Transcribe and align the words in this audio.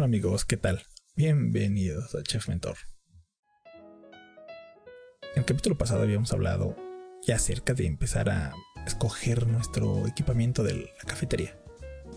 Hola 0.00 0.06
amigos, 0.06 0.46
¿qué 0.46 0.56
tal? 0.56 0.80
Bienvenidos 1.14 2.14
a 2.14 2.22
Chef 2.22 2.48
Mentor. 2.48 2.78
En 5.34 5.40
el 5.40 5.44
capítulo 5.44 5.76
pasado 5.76 6.00
habíamos 6.04 6.32
hablado 6.32 6.74
ya 7.22 7.36
acerca 7.36 7.74
de 7.74 7.84
empezar 7.84 8.30
a 8.30 8.54
escoger 8.86 9.46
nuestro 9.46 10.06
equipamiento 10.06 10.62
de 10.62 10.72
la 10.74 11.04
cafetería. 11.06 11.54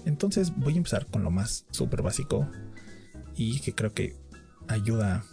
Entonces 0.06 0.56
voy 0.56 0.76
a 0.76 0.78
empezar 0.78 1.08
con 1.08 1.24
lo 1.24 1.30
más 1.30 1.66
súper 1.72 2.04
básico 2.04 2.50
y 3.36 3.60
que 3.60 3.76
creo 3.76 3.94
que 3.94 4.16
ayuda 4.70 5.26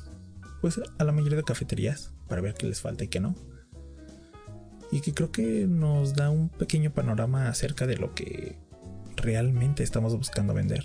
pues 0.60 0.80
a 0.98 1.04
la 1.04 1.12
mayoría 1.12 1.36
de 1.36 1.44
cafeterías 1.44 2.12
para 2.26 2.40
ver 2.40 2.54
qué 2.54 2.66
les 2.66 2.80
falta 2.80 3.04
y 3.04 3.08
qué 3.08 3.20
no. 3.20 3.36
Y 4.90 5.02
que 5.02 5.14
creo 5.14 5.30
que 5.30 5.68
nos 5.68 6.14
da 6.14 6.30
un 6.30 6.48
pequeño 6.48 6.92
panorama 6.92 7.48
acerca 7.48 7.86
de 7.86 7.96
lo 7.96 8.12
que 8.12 8.58
realmente 9.14 9.84
estamos 9.84 10.16
buscando 10.16 10.52
vender 10.52 10.84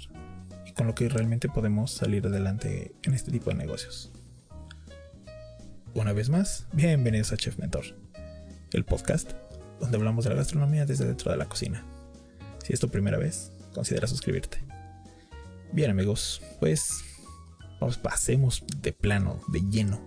con 0.76 0.88
lo 0.88 0.96
que 0.96 1.07
realmente 1.07 1.48
podemos 1.48 1.91
salir 1.91 2.28
adelante 2.28 2.94
en 3.04 3.13
este 3.13 3.31
tipo 3.31 3.50
de 3.50 3.55
negocios. 3.55 4.12
Una 5.94 6.12
vez 6.12 6.30
más, 6.30 6.67
bienvenidos 6.73 7.31
a 7.31 7.38
Chef 7.38 7.58
Mentor, 7.58 7.86
el 8.73 8.84
podcast 8.84 9.31
donde 9.80 9.98
hablamos 9.98 10.26
de 10.26 10.31
la 10.31 10.36
gastronomía 10.36 10.86
desde 10.86 11.05
dentro 11.05 11.31
de 11.31 11.38
la 11.38 11.45
cocina. 11.45 11.86
Si 12.64 12.73
es 12.73 12.80
tu 12.80 12.90
primera 12.90 13.17
vez, 13.17 13.53
considera 13.73 14.05
suscribirte. 14.08 14.58
Bien 15.72 15.91
amigos, 15.91 16.41
pues 16.59 17.03
pasemos 18.02 18.64
de 18.81 18.92
plano, 18.92 19.39
de 19.48 19.62
lleno 19.62 20.02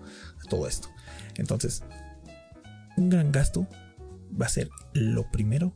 a 0.44 0.48
todo 0.50 0.66
esto. 0.66 0.88
Entonces, 1.36 1.82
un 2.96 3.08
gran 3.08 3.32
gasto 3.32 3.66
va 4.38 4.46
a 4.46 4.50
ser 4.50 4.68
lo 4.92 5.30
primero 5.30 5.74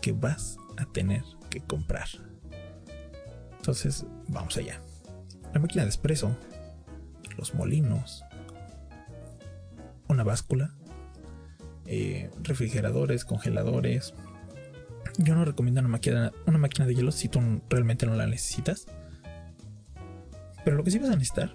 que 0.00 0.12
vas 0.12 0.56
a 0.76 0.86
tener 0.86 1.22
que 1.50 1.60
comprar. 1.60 2.08
Entonces, 3.62 4.04
vamos 4.26 4.56
allá. 4.56 4.82
La 5.54 5.60
máquina 5.60 5.84
de 5.84 5.90
espresso, 5.90 6.36
los 7.38 7.54
molinos, 7.54 8.24
una 10.08 10.24
báscula, 10.24 10.74
eh, 11.86 12.28
refrigeradores, 12.42 13.24
congeladores. 13.24 14.14
Yo 15.16 15.36
no 15.36 15.44
recomiendo 15.44 15.80
una 15.80 15.90
máquina, 15.90 16.32
una 16.44 16.58
máquina 16.58 16.88
de 16.88 16.96
hielo 16.96 17.12
si 17.12 17.28
tú 17.28 17.40
realmente 17.70 18.04
no 18.04 18.16
la 18.16 18.26
necesitas. 18.26 18.86
Pero 20.64 20.76
lo 20.76 20.82
que 20.82 20.90
sí 20.90 20.98
vas 20.98 21.10
a 21.10 21.14
necesitar 21.14 21.54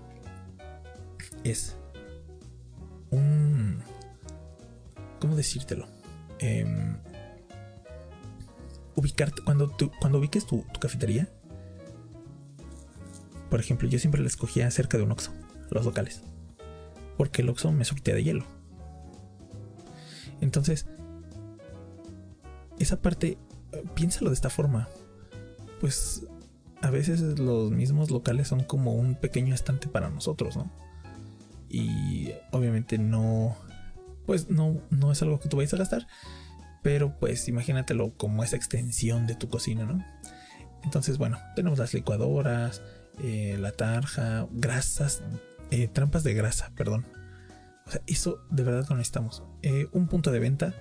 es 1.44 1.76
un... 3.12 3.82
¿Cómo 5.20 5.36
decírtelo? 5.36 5.90
Em, 6.40 7.00
ubicarte, 8.96 9.42
cuando, 9.44 9.76
cuando 10.00 10.20
ubiques 10.20 10.46
tu, 10.46 10.66
cafetería, 10.80 11.30
por 13.50 13.60
ejemplo, 13.60 13.88
yo 13.88 14.00
siempre 14.00 14.22
la 14.22 14.28
escogía 14.28 14.70
cerca 14.72 14.98
de 14.98 15.04
un 15.04 15.12
Oxxo, 15.12 15.32
los 15.70 15.86
locales, 15.86 16.22
porque 17.18 17.42
el 17.42 17.50
Oxxo 17.50 17.72
me 17.72 17.86
surtía 17.86 18.14
de 18.14 18.24
hielo. 18.24 18.46
Entonces, 20.42 20.86
esa 22.80 23.02
parte, 23.02 23.38
piénsalo 23.96 24.30
de 24.30 24.36
esta 24.36 24.50
forma, 24.50 24.88
pues 25.80 26.28
a 26.82 26.90
veces 26.90 27.40
los 27.40 27.72
mismos 27.72 28.12
locales 28.12 28.48
son 28.48 28.64
como 28.64 28.94
un 28.94 29.16
pequeño 29.16 29.56
estante 29.56 29.88
para 29.88 30.10
nosotros, 30.10 30.56
¿no? 30.56 30.72
Y 31.70 32.32
obviamente 32.52 32.98
no, 32.98 33.58
pues 34.26 34.50
no, 34.50 34.82
no 34.90 35.12
es 35.12 35.22
algo 35.22 35.40
que 35.40 35.50
tú 35.50 35.58
vayas 35.58 35.74
a 35.74 35.78
gastar, 35.78 36.08
pero 36.84 37.18
pues 37.20 37.48
imagínatelo 37.48 38.16
como 38.16 38.44
esa 38.44 38.56
extensión 38.56 39.28
de 39.28 39.36
tu 39.36 39.50
cocina, 39.50 39.86
¿no? 39.86 40.06
Entonces, 40.84 41.18
bueno, 41.18 41.40
tenemos 41.56 41.80
las 41.80 41.94
licuadoras, 41.94 42.82
eh, 43.24 43.58
la 43.60 43.72
tarja, 43.72 44.48
grasas, 44.52 45.22
eh, 45.72 45.88
trampas 45.88 46.24
de 46.24 46.34
grasa, 46.34 46.72
perdón. 46.76 47.06
O 47.86 47.92
sea, 47.92 48.02
eso 48.08 48.40
de 48.50 48.64
verdad 48.64 48.86
lo 48.90 48.98
necesitamos. 48.98 49.44
Eh, 49.62 49.88
un 49.92 50.08
punto 50.08 50.32
de 50.32 50.40
venta, 50.40 50.74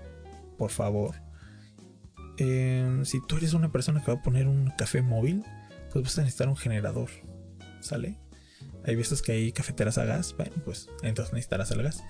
por 0.58 0.70
favor. 0.70 1.14
si 2.36 3.20
tú 3.26 3.36
eres 3.38 3.54
una 3.54 3.72
persona 3.72 4.02
que 4.02 4.12
va 4.12 4.18
a 4.18 4.22
poner 4.22 4.46
un 4.46 4.70
café 4.76 5.02
móvil, 5.02 5.44
pues 5.92 6.04
vas 6.04 6.18
a 6.18 6.22
necesitar 6.22 6.48
un 6.48 6.56
generador, 6.56 7.08
¿sale? 7.80 8.18
Hay 8.84 8.94
veces 8.94 9.22
que 9.22 9.32
hay 9.32 9.52
cafeteras 9.52 9.98
a 9.98 10.04
gas, 10.04 10.34
bueno, 10.36 10.52
pues 10.64 10.88
entonces 11.02 11.32
necesitarás 11.32 11.70
el 11.70 11.82
gas. 11.82 12.04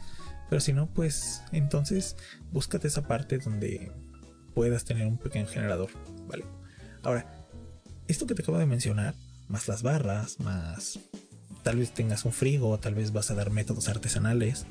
Pero 0.50 0.60
si 0.60 0.72
no, 0.72 0.88
pues 0.92 1.42
entonces 1.53 2.16
búscate 2.53 2.88
esa 2.88 3.06
parte 3.06 3.38
donde 3.38 3.92
puedas 4.54 4.84
tener 4.84 5.06
un 5.06 5.19
pequeño 5.19 5.47
generador, 5.47 5.91
¿vale? 6.26 6.44
Ahora, 7.03 7.26
esto 8.09 8.26
que 8.26 8.34
te 8.34 8.42
acabo 8.42 8.59
de 8.59 8.66
mencionar, 8.66 9.15
más 9.48 9.68
las 9.68 9.82
barras, 9.82 10.40
más 10.40 10.98
tal 11.62 11.76
vez 11.78 11.92
tengas 11.92 12.24
un 12.24 12.32
frigo, 12.32 12.78
tal 12.78 12.94
vez 12.94 13.12
vas 13.12 13.30
a 13.30 13.34
dar 13.34 13.50
métodos 13.50 13.88
artesanales, 13.88 14.66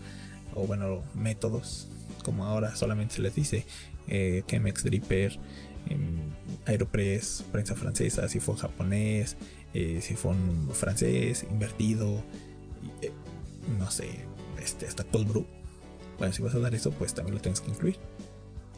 o 0.53 0.65
bueno, 0.65 1.03
métodos, 1.13 1.89
como 2.23 2.45
ahora 2.45 2.75
solamente 2.75 3.15
se 3.15 3.21
les 3.21 3.35
dice, 3.35 3.65
eh, 4.07 4.43
Chemex 4.47 4.83
Dripper, 4.83 5.39
em, 5.89 6.31
Aeropress, 6.65 7.43
prensa 7.51 7.75
francesa, 7.75 8.27
sifón 8.29 8.55
japonés, 8.55 9.37
eh, 9.73 9.99
sifón 10.01 10.69
francés, 10.73 11.45
invertido, 11.49 12.23
eh, 13.01 13.11
no 13.77 13.91
sé, 13.91 14.09
este, 14.61 14.87
hasta 14.87 15.03
cold 15.03 15.27
brew 15.27 15.45
bueno, 16.17 16.33
si 16.33 16.41
vas 16.41 16.55
a 16.55 16.59
dar 16.59 16.73
eso, 16.73 16.91
pues 16.91 17.13
también 17.13 17.35
lo 17.35 17.41
tienes 17.41 17.61
que 17.61 17.69
incluir. 17.71 17.97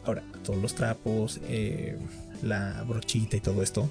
Ahora, 0.04 0.22
todos 0.42 0.60
los 0.60 0.74
trapos, 0.74 1.40
eh, 1.48 1.98
la 2.42 2.82
brochita 2.84 3.36
y 3.36 3.40
todo 3.40 3.62
esto 3.62 3.88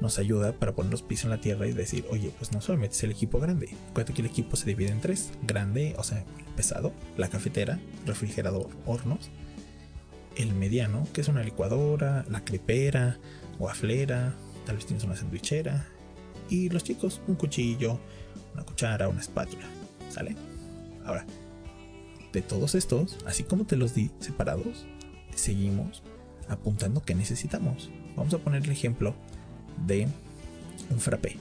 nos 0.00 0.18
ayuda 0.18 0.52
para 0.52 0.74
poner 0.74 0.90
los 0.90 1.02
pisos 1.02 1.24
en 1.26 1.30
la 1.30 1.40
tierra 1.40 1.66
y 1.66 1.72
decir, 1.72 2.04
oye, 2.10 2.32
pues 2.38 2.52
no 2.52 2.60
solamente 2.60 2.96
es 2.96 3.02
el 3.02 3.10
equipo 3.10 3.38
grande. 3.38 3.68
Acuérdate 3.90 4.14
que 4.14 4.22
el 4.22 4.28
equipo 4.28 4.56
se 4.56 4.66
divide 4.66 4.90
en 4.90 5.00
tres: 5.00 5.32
grande, 5.42 5.94
o 5.98 6.02
sea, 6.02 6.24
pesado, 6.56 6.92
la 7.16 7.28
cafetera, 7.28 7.78
refrigerador, 8.06 8.68
hornos. 8.86 9.30
El 10.36 10.54
mediano, 10.54 11.06
que 11.12 11.20
es 11.20 11.28
una 11.28 11.42
licuadora, 11.42 12.24
la 12.30 12.44
crepera, 12.44 13.18
guaflera, 13.58 14.34
tal 14.64 14.76
vez 14.76 14.86
tienes 14.86 15.04
una 15.04 15.16
sandwichera. 15.16 15.86
Y 16.48 16.68
los 16.70 16.84
chicos, 16.84 17.20
un 17.26 17.34
cuchillo, 17.34 18.00
una 18.54 18.64
cuchara, 18.64 19.08
una 19.08 19.20
espátula. 19.20 19.64
¿Sale? 20.08 20.34
Ahora, 21.04 21.26
de 22.32 22.42
todos 22.42 22.74
estos, 22.74 23.18
así 23.26 23.42
como 23.42 23.64
te 23.64 23.76
los 23.76 23.94
di 23.94 24.10
separados, 24.20 24.86
seguimos 25.34 26.02
apuntando 26.48 27.02
que 27.02 27.14
necesitamos. 27.14 27.90
Vamos 28.16 28.34
a 28.34 28.38
poner 28.38 28.64
el 28.64 28.70
ejemplo 28.70 29.14
de 29.86 30.08
un 30.90 31.00
frappé. 31.00 31.36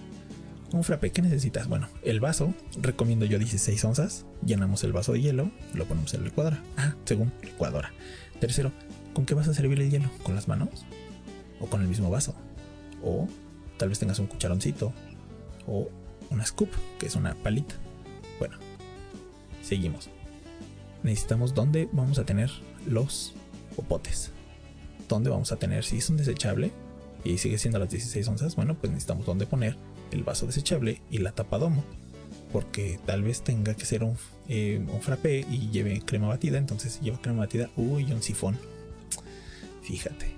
Un 0.72 0.84
frappé, 0.84 1.12
¿qué 1.12 1.22
necesitas? 1.22 1.68
Bueno, 1.68 1.88
el 2.04 2.20
vaso, 2.20 2.54
recomiendo 2.80 3.26
yo 3.26 3.40
16 3.40 3.84
onzas. 3.86 4.26
Llenamos 4.46 4.84
el 4.84 4.94
vaso 4.94 5.14
de 5.14 5.22
hielo, 5.22 5.52
lo 5.74 5.86
ponemos 5.86 6.14
en 6.14 6.22
la 6.22 6.28
licuadora. 6.28 6.64
Ah, 6.78 6.96
según 7.06 7.32
licuadora. 7.42 7.92
Tercero, 8.40 8.72
¿con 9.14 9.26
qué 9.26 9.34
vas 9.34 9.48
a 9.48 9.54
servir 9.54 9.82
el 9.82 9.90
hielo? 9.90 10.10
¿Con 10.24 10.36
las 10.36 10.48
manos? 10.48 10.86
¿O 11.60 11.68
con 11.68 11.82
el 11.82 11.88
mismo 11.88 12.10
vaso? 12.10 12.36
O 13.04 13.28
tal 13.78 13.90
vez 13.90 14.00
tengas 14.00 14.20
un 14.20 14.28
cucharoncito. 14.28 14.94
O 15.66 15.90
una 16.30 16.46
scoop, 16.46 16.70
que 17.00 17.08
es 17.08 17.16
una 17.16 17.34
palita. 17.36 17.76
Bueno, 18.40 18.58
seguimos 19.64 20.10
necesitamos 21.04 21.54
dónde 21.54 21.90
vamos 21.92 22.20
a 22.20 22.26
tener 22.26 22.52
los 22.86 23.34
popotes. 23.76 24.32
¿Dónde 25.08 25.30
vamos 25.30 25.52
a 25.52 25.56
tener? 25.56 25.84
Si 25.84 25.98
es 25.98 26.10
un 26.10 26.18
desechable 26.18 26.72
y 27.24 27.38
sigue 27.38 27.58
siendo 27.58 27.80
las 27.80 27.90
16 27.90 28.28
onzas, 28.28 28.56
bueno, 28.56 28.76
pues 28.76 28.92
necesitamos 28.92 29.26
dónde 29.26 29.46
poner 29.46 29.76
el 30.12 30.24
vaso 30.24 30.46
desechable 30.46 31.02
y 31.10 31.20
la 31.20 31.32
tapa 31.32 31.58
domo. 31.58 31.84
Porque 32.52 33.00
tal 33.06 33.22
vez 33.22 33.42
tenga 33.42 33.76
que 33.76 33.86
ser 33.86 34.04
un, 34.04 34.18
eh, 34.48 34.84
frappé 35.02 35.46
y 35.50 35.70
lleve 35.70 36.02
crema 36.02 36.28
batida. 36.28 36.58
Entonces, 36.58 36.94
si 36.94 37.06
lleva 37.06 37.22
crema 37.22 37.40
batida, 37.40 37.70
uy, 37.76 38.12
un 38.12 38.24
sifón. 38.24 38.58
Fíjate. 39.84 40.34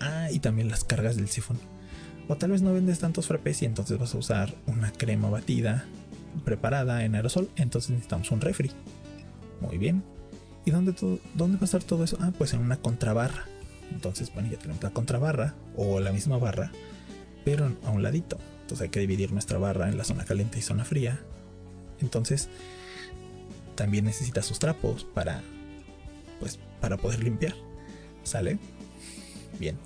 Ah, 0.00 0.28
y 0.30 0.40
también 0.40 0.68
las 0.68 0.84
cargas 0.84 1.16
del 1.16 1.28
sifón. 1.28 1.58
O 2.28 2.36
tal 2.36 2.50
vez 2.50 2.60
no 2.60 2.74
vendes 2.74 2.98
tantos 2.98 3.26
frappés 3.26 3.62
y 3.62 3.64
entonces 3.64 3.98
vas 3.98 4.14
a 4.14 4.18
usar 4.18 4.54
una 4.66 4.92
crema 4.92 5.30
batida 5.30 5.86
preparada 6.44 7.04
en 7.04 7.14
aerosol. 7.14 7.48
Entonces 7.56 7.90
necesitamos 7.90 8.30
un 8.30 8.42
refri. 8.42 8.70
Muy 9.62 9.78
bien. 9.78 10.04
¿Y 10.66 10.70
dónde, 10.70 10.94
dónde 11.34 11.56
va 11.56 11.62
a 11.62 11.64
estar 11.64 11.82
todo 11.82 12.04
eso? 12.04 12.18
Ah, 12.20 12.32
pues 12.36 12.52
en 12.52 12.60
una 12.60 12.76
contrabarra. 12.76 13.46
Entonces, 13.92 14.32
bueno, 14.32 14.50
ya 14.50 14.58
tenemos 14.58 14.82
la 14.82 14.90
contrabarra 14.90 15.54
o 15.76 16.00
la 16.00 16.12
misma 16.12 16.38
barra, 16.38 16.70
pero 17.44 17.72
a 17.84 17.90
un 17.90 18.02
ladito. 18.02 18.38
Entonces 18.62 18.84
hay 18.84 18.88
que 18.90 19.00
dividir 19.00 19.32
nuestra 19.32 19.58
barra 19.58 19.88
en 19.88 19.96
la 19.96 20.04
zona 20.04 20.24
caliente 20.24 20.58
y 20.58 20.62
zona 20.62 20.84
fría. 20.84 21.20
Entonces, 22.00 22.48
también 23.74 24.04
necesita 24.04 24.42
sus 24.42 24.58
trapos 24.58 25.04
para, 25.04 25.42
pues, 26.40 26.58
para 26.80 26.96
poder 26.96 27.22
limpiar. 27.22 27.54
¿Sale? 28.24 28.58
Bien. 29.58 29.78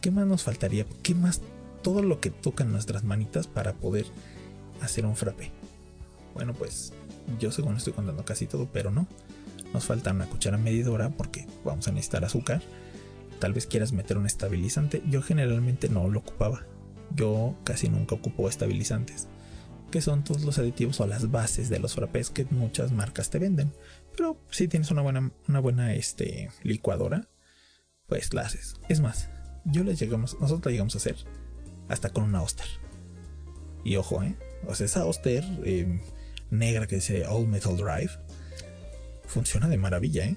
¿Qué 0.00 0.10
más 0.10 0.26
nos 0.26 0.42
faltaría? 0.42 0.84
¿Qué 1.02 1.14
más? 1.14 1.40
Todo 1.82 2.02
lo 2.02 2.20
que 2.20 2.30
tocan 2.30 2.70
nuestras 2.70 3.04
manitas 3.04 3.46
para 3.46 3.72
poder 3.72 4.06
hacer 4.82 5.06
un 5.06 5.16
frappe. 5.16 5.50
Bueno, 6.34 6.52
pues 6.52 6.92
yo 7.38 7.50
según 7.50 7.76
estoy 7.76 7.92
contando 7.92 8.24
casi 8.24 8.46
todo, 8.46 8.68
pero 8.70 8.90
no. 8.90 9.06
Nos 9.74 9.84
falta 9.84 10.12
una 10.12 10.26
cuchara 10.26 10.56
medidora 10.56 11.10
porque 11.10 11.46
vamos 11.64 11.88
a 11.88 11.92
necesitar 11.92 12.24
azúcar. 12.24 12.62
Tal 13.40 13.52
vez 13.52 13.66
quieras 13.66 13.92
meter 13.92 14.16
un 14.16 14.24
estabilizante. 14.24 15.02
Yo 15.10 15.20
generalmente 15.20 15.88
no 15.88 16.08
lo 16.08 16.20
ocupaba. 16.20 16.64
yo 17.14 17.56
casi 17.64 17.88
nunca 17.88 18.14
ocupo 18.14 18.48
estabilizantes, 18.48 19.28
que 19.90 20.00
son 20.00 20.24
todos 20.24 20.42
los 20.42 20.58
aditivos 20.58 20.98
o 21.00 21.06
las 21.06 21.30
bases 21.30 21.68
de 21.68 21.78
los 21.78 21.94
frappés 21.94 22.30
que 22.30 22.44
muchas 22.46 22.92
marcas 22.92 23.30
te 23.30 23.38
venden. 23.38 23.72
Pero 24.16 24.40
si 24.50 24.68
tienes 24.68 24.90
una 24.90 25.02
buena, 25.02 25.30
una 25.48 25.60
buena 25.60 25.94
este, 25.94 26.50
licuadora, 26.62 27.28
pues 28.06 28.32
la 28.32 28.42
haces. 28.42 28.76
Es 28.88 29.00
más, 29.00 29.28
yo 29.64 29.84
les 29.84 29.98
llegamos, 29.98 30.34
nosotros 30.40 30.66
la 30.66 30.72
llegamos 30.72 30.94
a 30.94 30.98
hacer 30.98 31.16
hasta 31.88 32.10
con 32.10 32.24
una 32.24 32.42
Oster. 32.42 32.66
Y 33.84 33.96
ojo, 33.96 34.22
¿eh? 34.22 34.36
O 34.66 34.74
sea, 34.74 34.86
esa 34.86 35.04
Oster 35.04 35.44
em, 35.64 36.00
negra 36.50 36.86
que 36.86 36.96
dice 36.96 37.26
All 37.26 37.46
Metal 37.46 37.76
Drive 37.76 38.12
funciona 39.26 39.68
de 39.68 39.76
maravilla, 39.76 40.24
¿eh? 40.24 40.36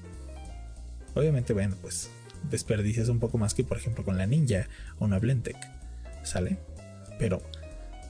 Obviamente, 1.15 1.53
bueno, 1.53 1.75
pues 1.81 2.09
desperdicias 2.49 3.09
un 3.09 3.19
poco 3.19 3.37
más 3.37 3.53
que, 3.53 3.63
por 3.63 3.77
ejemplo, 3.77 4.03
con 4.03 4.17
la 4.17 4.25
Ninja 4.25 4.67
o 4.99 5.05
una 5.05 5.19
Blendtec. 5.19 5.57
¿Sale? 6.23 6.59
Pero 7.19 7.41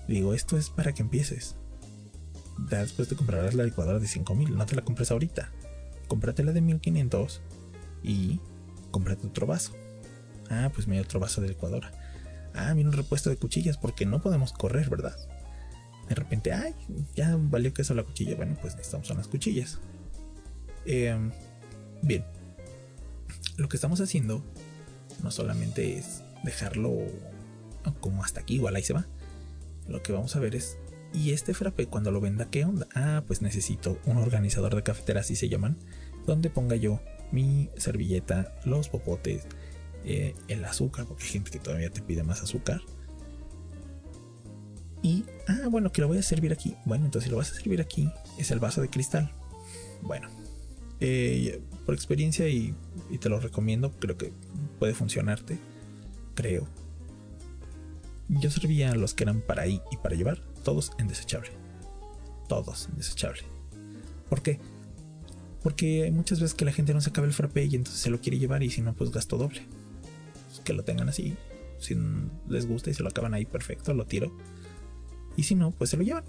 digo, 0.07 0.33
esto 0.33 0.57
es 0.57 0.69
para 0.69 0.93
que 0.93 1.03
empieces. 1.03 1.55
Después 2.57 3.07
te 3.07 3.15
comprarás 3.15 3.53
la 3.53 3.63
licuadora 3.63 3.99
de 3.99 4.07
5000, 4.07 4.55
no 4.55 4.65
te 4.65 4.75
la 4.75 4.83
compres 4.83 5.11
ahorita. 5.11 5.51
Cómprate 6.07 6.43
la 6.43 6.53
de 6.53 6.61
1500 6.61 7.41
y 8.03 8.39
cómprate 8.91 9.27
otro 9.27 9.45
vaso. 9.45 9.73
Ah, 10.49 10.71
pues 10.73 10.87
mira 10.87 11.01
otro 11.01 11.19
vaso 11.19 11.41
de 11.41 11.49
licuadora. 11.49 11.91
Ah, 12.55 12.73
mira 12.73 12.89
un 12.89 12.95
repuesto 12.95 13.29
de 13.29 13.37
cuchillas 13.37 13.77
porque 13.77 14.05
no 14.05 14.21
podemos 14.21 14.53
correr, 14.53 14.89
¿verdad? 14.89 15.15
De 16.09 16.15
repente, 16.15 16.53
ay, 16.53 16.73
ya 17.15 17.37
valió 17.37 17.73
que 17.73 17.83
eso 17.83 17.93
la 17.93 18.03
cuchilla. 18.03 18.35
Bueno, 18.35 18.57
pues 18.59 18.75
necesitamos 18.75 19.09
unas 19.11 19.27
cuchillas. 19.27 19.79
Em, 20.89 21.31
bien, 22.01 22.23
lo 23.57 23.67
que 23.67 23.75
estamos 23.75 23.99
haciendo 23.99 24.41
no 25.21 25.31
solamente 25.31 25.97
es 25.97 26.23
dejarlo 26.43 26.97
como 27.99 28.23
hasta 28.23 28.39
aquí, 28.39 28.55
igual 28.55 28.75
ahí 28.77 28.83
se 28.83 28.93
va. 28.93 29.05
Lo 29.89 30.01
que 30.01 30.13
vamos 30.13 30.35
a 30.37 30.39
ver 30.39 30.55
es, 30.55 30.77
¿y 31.13 31.31
este 31.31 31.53
frappe 31.53 31.87
cuando 31.87 32.11
lo 32.11 32.21
venda 32.21 32.49
qué 32.49 32.63
onda? 32.63 32.87
Ah, 32.95 33.23
pues 33.27 33.41
necesito 33.41 33.99
un 34.05 34.15
organizador 34.15 34.75
de 34.75 34.83
cafetera, 34.83 35.19
así 35.19 35.35
se 35.35 35.49
llaman, 35.49 35.77
donde 36.25 36.49
ponga 36.49 36.77
yo 36.77 37.01
mi 37.33 37.69
servilleta, 37.75 38.57
los 38.63 38.87
popotes, 38.87 39.43
eh, 40.05 40.35
el 40.47 40.63
azúcar, 40.63 41.05
porque 41.05 41.25
hay 41.25 41.29
gente 41.31 41.51
que 41.51 41.59
todavía 41.59 41.89
te 41.89 42.01
pide 42.01 42.23
más 42.23 42.41
azúcar. 42.41 42.79
Y, 45.01 45.25
ah, 45.47 45.67
bueno, 45.69 45.91
que 45.91 45.99
lo 45.99 46.07
voy 46.07 46.17
a 46.17 46.23
servir 46.23 46.53
aquí. 46.53 46.75
Bueno, 46.85 47.05
entonces 47.05 47.25
si 47.25 47.31
lo 47.31 47.37
vas 47.37 47.51
a 47.51 47.55
servir 47.55 47.81
aquí, 47.81 48.09
es 48.37 48.51
el 48.51 48.59
vaso 48.59 48.81
de 48.81 48.89
cristal. 48.89 49.33
Bueno, 50.01 50.29
eh, 50.99 51.61
por 51.85 51.95
experiencia 51.95 52.47
y, 52.49 52.75
te 53.19 53.29
lo 53.29 53.39
recomiendo, 53.39 53.91
creo 53.91 54.17
que 54.17 54.33
puede 54.79 54.93
funcionarte. 54.93 55.57
Creo. 56.35 56.67
Yo 58.29 58.51
servía 58.51 58.91
a 58.91 58.95
los 58.95 59.13
que 59.13 59.23
eran 59.23 59.41
para 59.41 59.63
ahí 59.63 59.81
y 59.91 59.97
para 59.97 60.15
llevar, 60.15 60.41
todos 60.63 60.91
en 60.97 61.07
desechable. 61.07 61.51
Todos 62.49 62.89
en 62.89 62.97
desechable. 62.97 63.43
¿Por 64.29 64.41
qué? 64.41 64.59
Porque 65.63 66.03
hay 66.03 66.11
muchas 66.11 66.39
veces 66.39 66.55
que 66.55 66.65
la 66.65 66.71
gente 66.71 66.93
no 66.93 67.01
se 67.01 67.09
acaba 67.09 67.27
el 67.27 67.33
frappe 67.33 67.65
y 67.65 67.75
entonces 67.75 68.01
se 68.01 68.09
lo 68.09 68.19
quiere 68.19 68.37
llevar 68.37 68.63
y 68.63 68.69
si 68.69 68.81
no, 68.81 68.93
pues 68.93 69.11
gasto 69.11 69.37
doble. 69.37 69.61
Pues 70.47 70.59
que 70.59 70.73
lo 70.73 70.83
tengan 70.83 71.09
así. 71.09 71.35
Si 71.79 71.95
les 72.47 72.67
gusta 72.67 72.89
y 72.89 72.93
se 72.93 73.03
lo 73.03 73.09
acaban 73.09 73.33
ahí, 73.33 73.45
perfecto, 73.45 73.93
lo 73.93 74.05
tiro. 74.05 74.35
Y 75.35 75.43
si 75.43 75.55
no, 75.55 75.71
pues 75.71 75.91
se 75.91 75.97
lo 75.97 76.03
llevan. 76.03 76.25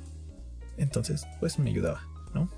Entonces, 0.76 1.26
pues 1.40 1.58
me 1.58 1.70
ayudaba, 1.70 2.06
¿no? 2.34 2.48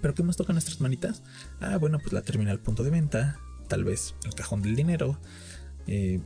¿Pero 0.00 0.14
qué 0.14 0.22
más 0.22 0.36
toca 0.36 0.52
nuestras 0.52 0.80
manitas? 0.80 1.22
Ah, 1.60 1.76
bueno, 1.76 1.98
pues 1.98 2.12
la 2.12 2.22
terminal 2.22 2.60
punto 2.60 2.84
de 2.84 2.90
venta, 2.90 3.38
tal 3.68 3.84
vez 3.84 4.14
el 4.24 4.34
cajón 4.34 4.62
del 4.62 4.76
dinero, 4.76 5.18
eh, 5.86 6.20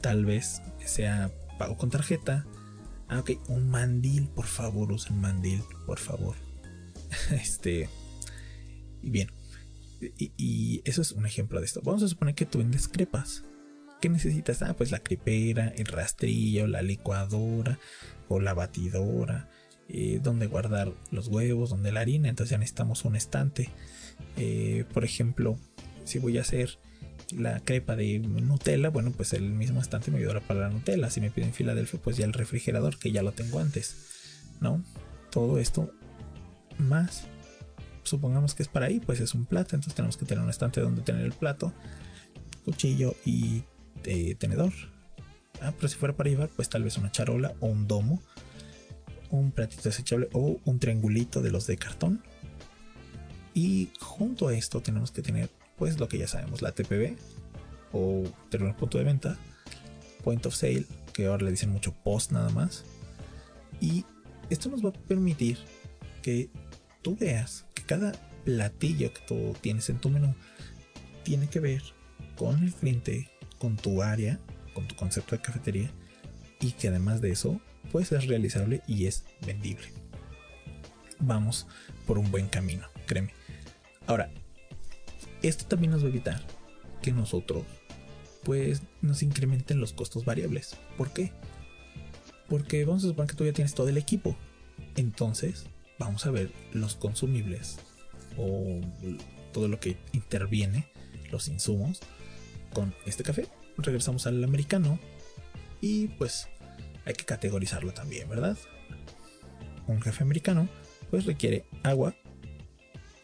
tal 0.00 0.24
vez 0.24 0.62
sea 0.84 1.32
pago 1.58 1.76
con 1.76 1.90
tarjeta. 1.90 2.46
Ah, 3.08 3.20
ok, 3.20 3.32
un 3.48 3.68
mandil, 3.68 4.28
por 4.28 4.46
favor, 4.46 4.92
usen 4.92 5.20
mandil, 5.20 5.62
por 5.86 5.98
favor. 5.98 6.36
este. 7.30 7.88
Y 9.02 9.10
bien. 9.10 9.30
Y, 10.00 10.32
y, 10.36 10.82
eso 10.84 11.02
es 11.02 11.12
un 11.12 11.26
ejemplo 11.26 11.58
de 11.60 11.66
esto. 11.66 11.80
Vamos 11.82 12.02
a 12.02 12.08
suponer 12.08 12.34
que 12.34 12.46
tú 12.46 12.58
vendes 12.58 12.86
crepas. 12.88 13.44
¿Qué 14.00 14.08
necesitas? 14.08 14.62
Ah, 14.62 14.74
pues 14.76 14.90
la 14.90 14.98
crepera, 14.98 15.68
el 15.68 15.86
rastrillo, 15.86 16.66
la 16.66 16.82
licuadora 16.82 17.78
o 18.28 18.40
la 18.40 18.52
batidora 18.52 19.48
eh, 19.88 20.20
donde 20.22 20.46
guardar 20.46 20.92
los 21.10 21.28
huevos, 21.28 21.70
donde 21.70 21.92
la 21.92 22.00
harina, 22.00 22.28
entonces 22.28 22.50
ya 22.50 22.58
necesitamos 22.58 23.04
un 23.04 23.14
estante. 23.14 23.70
Eh, 24.36 24.84
por 24.92 25.04
ejemplo, 25.04 25.58
si 26.04 26.18
voy 26.18 26.38
a 26.38 26.40
hacer 26.40 26.78
la 27.36 27.60
crepa 27.60 27.96
de 27.96 28.18
Nutella, 28.18 28.88
bueno, 28.88 29.12
pues 29.12 29.32
el 29.32 29.50
mismo 29.50 29.80
estante 29.80 30.10
me 30.10 30.18
ayudará 30.18 30.40
para 30.40 30.60
la 30.60 30.70
Nutella. 30.70 31.10
Si 31.10 31.20
me 31.20 31.30
piden 31.30 31.52
Filadelfia, 31.52 32.00
pues 32.02 32.16
ya 32.16 32.24
el 32.24 32.32
refrigerador, 32.32 32.98
que 32.98 33.12
ya 33.12 33.22
lo 33.22 33.32
tengo 33.32 33.60
antes, 33.60 33.96
¿no? 34.60 34.82
Todo 35.30 35.58
esto 35.58 35.92
más, 36.78 37.24
supongamos 38.02 38.54
que 38.54 38.62
es 38.62 38.68
para 38.68 38.86
ahí, 38.86 39.00
pues 39.00 39.20
es 39.20 39.34
un 39.34 39.44
plato, 39.44 39.76
entonces 39.76 39.94
tenemos 39.94 40.16
que 40.16 40.24
tener 40.24 40.42
un 40.42 40.50
estante 40.50 40.80
donde 40.80 41.02
tener 41.02 41.24
el 41.24 41.32
plato, 41.32 41.72
cuchillo 42.64 43.14
y 43.24 43.62
eh, 44.04 44.34
tenedor. 44.34 44.72
Ah, 45.60 45.72
pero 45.76 45.88
si 45.88 45.96
fuera 45.96 46.14
para 46.16 46.28
llevar, 46.28 46.50
pues 46.54 46.68
tal 46.68 46.84
vez 46.84 46.98
una 46.98 47.10
charola 47.10 47.54
o 47.60 47.66
un 47.66 47.86
domo 47.86 48.20
un 49.30 49.50
platito 49.50 49.82
desechable 49.84 50.28
o 50.32 50.58
un 50.64 50.78
triangulito 50.78 51.42
de 51.42 51.50
los 51.50 51.66
de 51.66 51.76
cartón. 51.76 52.22
Y 53.54 53.90
junto 54.00 54.48
a 54.48 54.54
esto 54.54 54.80
tenemos 54.80 55.10
que 55.10 55.22
tener, 55.22 55.50
pues 55.76 55.98
lo 55.98 56.08
que 56.08 56.18
ya 56.18 56.28
sabemos, 56.28 56.62
la 56.62 56.72
TPB 56.72 57.16
o 57.92 58.24
terminal 58.50 58.76
punto 58.76 58.98
de 58.98 59.04
venta, 59.04 59.38
point 60.22 60.44
of 60.44 60.54
sale, 60.54 60.84
que 61.12 61.26
ahora 61.26 61.44
le 61.44 61.50
dicen 61.50 61.70
mucho 61.70 61.92
post 62.04 62.32
nada 62.32 62.50
más. 62.50 62.84
Y 63.80 64.04
esto 64.50 64.68
nos 64.68 64.84
va 64.84 64.90
a 64.90 64.92
permitir 64.92 65.58
que 66.22 66.50
tú 67.02 67.16
veas 67.16 67.64
que 67.74 67.82
cada 67.84 68.12
platillo 68.44 69.12
que 69.12 69.20
tú 69.26 69.56
tienes 69.60 69.88
en 69.90 69.98
tu 69.98 70.10
menú 70.10 70.34
tiene 71.24 71.48
que 71.48 71.60
ver 71.60 71.82
con 72.36 72.62
el 72.62 72.72
cliente, 72.72 73.28
con 73.58 73.76
tu 73.76 74.02
área, 74.02 74.38
con 74.74 74.86
tu 74.86 74.94
concepto 74.94 75.34
de 75.34 75.42
cafetería 75.42 75.90
y 76.60 76.72
que 76.72 76.88
además 76.88 77.20
de 77.20 77.30
eso 77.30 77.60
pues 77.92 78.12
es 78.12 78.26
realizable 78.26 78.82
y 78.86 79.06
es 79.06 79.24
vendible. 79.46 79.88
Vamos 81.18 81.66
por 82.06 82.18
un 82.18 82.30
buen 82.30 82.48
camino, 82.48 82.88
créeme. 83.06 83.32
Ahora, 84.06 84.30
esto 85.42 85.66
también 85.66 85.92
nos 85.92 86.02
va 86.02 86.06
a 86.06 86.10
evitar 86.10 86.42
que 87.02 87.12
nosotros 87.12 87.64
pues 88.44 88.82
nos 89.02 89.22
incrementen 89.22 89.80
los 89.80 89.92
costos 89.92 90.24
variables. 90.24 90.76
¿Por 90.96 91.12
qué? 91.12 91.32
Porque 92.48 92.84
vamos 92.84 93.04
a 93.04 93.08
suponer 93.08 93.30
que 93.30 93.36
tú 93.36 93.44
ya 93.44 93.52
tienes 93.52 93.74
todo 93.74 93.88
el 93.88 93.96
equipo. 93.96 94.36
Entonces, 94.94 95.66
vamos 95.98 96.26
a 96.26 96.30
ver 96.30 96.52
los 96.72 96.94
consumibles 96.94 97.78
o 98.36 98.80
todo 99.52 99.68
lo 99.68 99.80
que 99.80 99.96
interviene, 100.12 100.86
los 101.30 101.48
insumos 101.48 102.00
con 102.72 102.94
este 103.04 103.24
café. 103.24 103.48
Regresamos 103.78 104.26
al 104.26 104.42
americano 104.44 104.98
y 105.80 106.08
pues 106.08 106.48
hay 107.06 107.14
que 107.14 107.24
categorizarlo 107.24 107.92
también, 107.92 108.28
¿verdad? 108.28 108.58
Un 109.86 110.00
café 110.00 110.24
americano 110.24 110.68
pues 111.10 111.24
requiere 111.24 111.64
agua, 111.82 112.14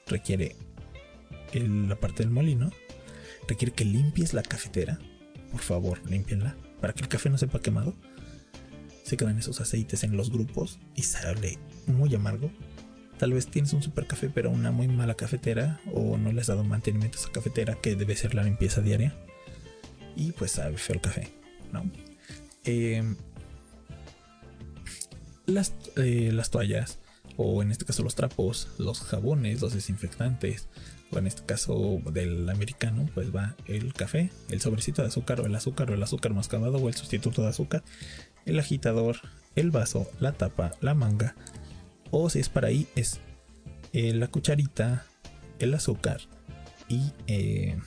requiere 0.06 0.56
la 1.52 1.96
parte 1.96 2.22
del 2.22 2.30
molino, 2.30 2.70
requiere 3.48 3.74
que 3.74 3.84
limpies 3.84 4.34
la 4.34 4.42
cafetera, 4.42 4.98
por 5.50 5.60
favor, 5.60 6.00
límpienla, 6.08 6.56
para 6.80 6.92
que 6.92 7.02
el 7.02 7.08
café 7.08 7.28
no 7.28 7.38
sepa 7.38 7.60
quemado. 7.60 7.94
Se 9.04 9.16
quedan 9.16 9.38
esos 9.38 9.60
aceites 9.60 10.04
en 10.04 10.16
los 10.16 10.30
grupos 10.30 10.78
y 10.94 11.02
sale 11.02 11.58
muy 11.86 12.14
amargo. 12.14 12.50
Tal 13.18 13.32
vez 13.32 13.46
tienes 13.46 13.72
un 13.72 13.82
super 13.82 14.06
café, 14.06 14.30
pero 14.30 14.50
una 14.50 14.70
muy 14.70 14.88
mala 14.88 15.14
cafetera, 15.14 15.80
o 15.92 16.16
no 16.16 16.32
le 16.32 16.40
has 16.40 16.46
dado 16.46 16.64
mantenimiento 16.64 17.18
a 17.18 17.20
esa 17.20 17.32
cafetera, 17.32 17.74
que 17.74 17.94
debe 17.94 18.16
ser 18.16 18.34
la 18.34 18.44
limpieza 18.44 18.80
diaria. 18.80 19.14
Y 20.16 20.32
pues 20.32 20.52
sabe 20.52 20.78
feo 20.78 20.94
el 20.94 21.00
café, 21.02 21.28
¿no? 21.72 21.90
Eh, 22.64 23.02
las, 25.52 25.74
eh, 25.96 26.30
las 26.32 26.50
toallas, 26.50 26.98
o 27.36 27.62
en 27.62 27.70
este 27.70 27.84
caso 27.84 28.02
los 28.02 28.14
trapos, 28.14 28.68
los 28.78 29.00
jabones, 29.00 29.60
los 29.60 29.74
desinfectantes, 29.74 30.68
o 31.10 31.18
en 31.18 31.26
este 31.26 31.44
caso 31.44 32.00
del 32.12 32.48
americano, 32.48 33.08
pues 33.14 33.34
va 33.34 33.56
el 33.66 33.92
café, 33.92 34.30
el 34.48 34.60
sobrecito 34.60 35.02
de 35.02 35.08
azúcar, 35.08 35.40
o 35.40 35.46
el 35.46 35.54
azúcar, 35.54 35.90
o 35.90 35.94
el 35.94 36.02
azúcar 36.02 36.34
mascabado, 36.34 36.78
o 36.78 36.88
el 36.88 36.94
sustituto 36.94 37.42
de 37.42 37.48
azúcar, 37.48 37.82
el 38.46 38.58
agitador, 38.58 39.16
el 39.54 39.70
vaso, 39.70 40.10
la 40.20 40.32
tapa, 40.32 40.72
la 40.80 40.94
manga, 40.94 41.34
o 42.10 42.28
si 42.30 42.40
es 42.40 42.48
para 42.48 42.68
ahí, 42.68 42.86
es 42.94 43.20
eh, 43.92 44.12
la 44.14 44.28
cucharita, 44.28 45.06
el 45.58 45.74
azúcar 45.74 46.20
y 46.88 47.12
eh, 47.26 47.78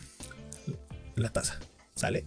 la 1.15 1.29
taza. 1.29 1.59
¿Sale? 1.95 2.25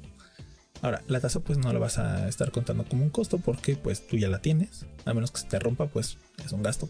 Ahora, 0.81 1.03
la 1.09 1.21
taza 1.21 1.41
pues 1.41 1.59
no 1.59 1.73
la 1.73 1.79
vas 1.79 1.99
a 1.99 2.29
estar 2.29 2.53
contando 2.53 2.85
como 2.85 3.03
un 3.03 3.11
costo 3.11 3.39
porque 3.39 3.77
pues 3.77 4.07
tú 4.07 4.17
ya 4.17 4.29
la 4.29 4.41
tienes. 4.41 4.87
A 5.05 5.15
menos 5.15 5.33
que 5.33 5.41
se 5.41 5.49
te 5.49 5.59
rompa 5.59 5.87
pues 5.87 6.19
es 6.45 6.53
un 6.53 6.63
gasto. 6.63 6.89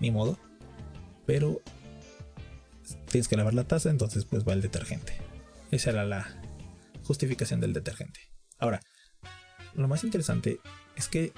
Ni 0.00 0.10
modo. 0.10 0.38
Pero 1.26 1.60
tienes 3.08 3.28
que 3.28 3.36
lavar 3.36 3.54
la 3.54 3.64
taza, 3.64 3.90
entonces 3.90 4.24
pues 4.24 4.46
va 4.46 4.52
el 4.54 4.62
detergente. 4.62 5.18
Esa 5.70 5.90
era 5.90 6.04
la 6.04 6.26
justificación 7.04 7.60
del 7.60 7.72
detergente. 7.72 8.20
Ahora, 8.58 8.80
lo 9.74 9.88
más 9.88 10.04
interesante 10.04 10.60
es 10.96 11.08
que 11.08 11.32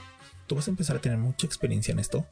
tú 0.47 0.57
vas 0.57 0.69
a 0.69 0.71
empezar 0.71 0.97
a 0.97 1.01
tener 1.01 1.19
mucha 1.19 1.47
experiencia 1.47 1.93
en 1.93 1.99
esto 1.99 2.27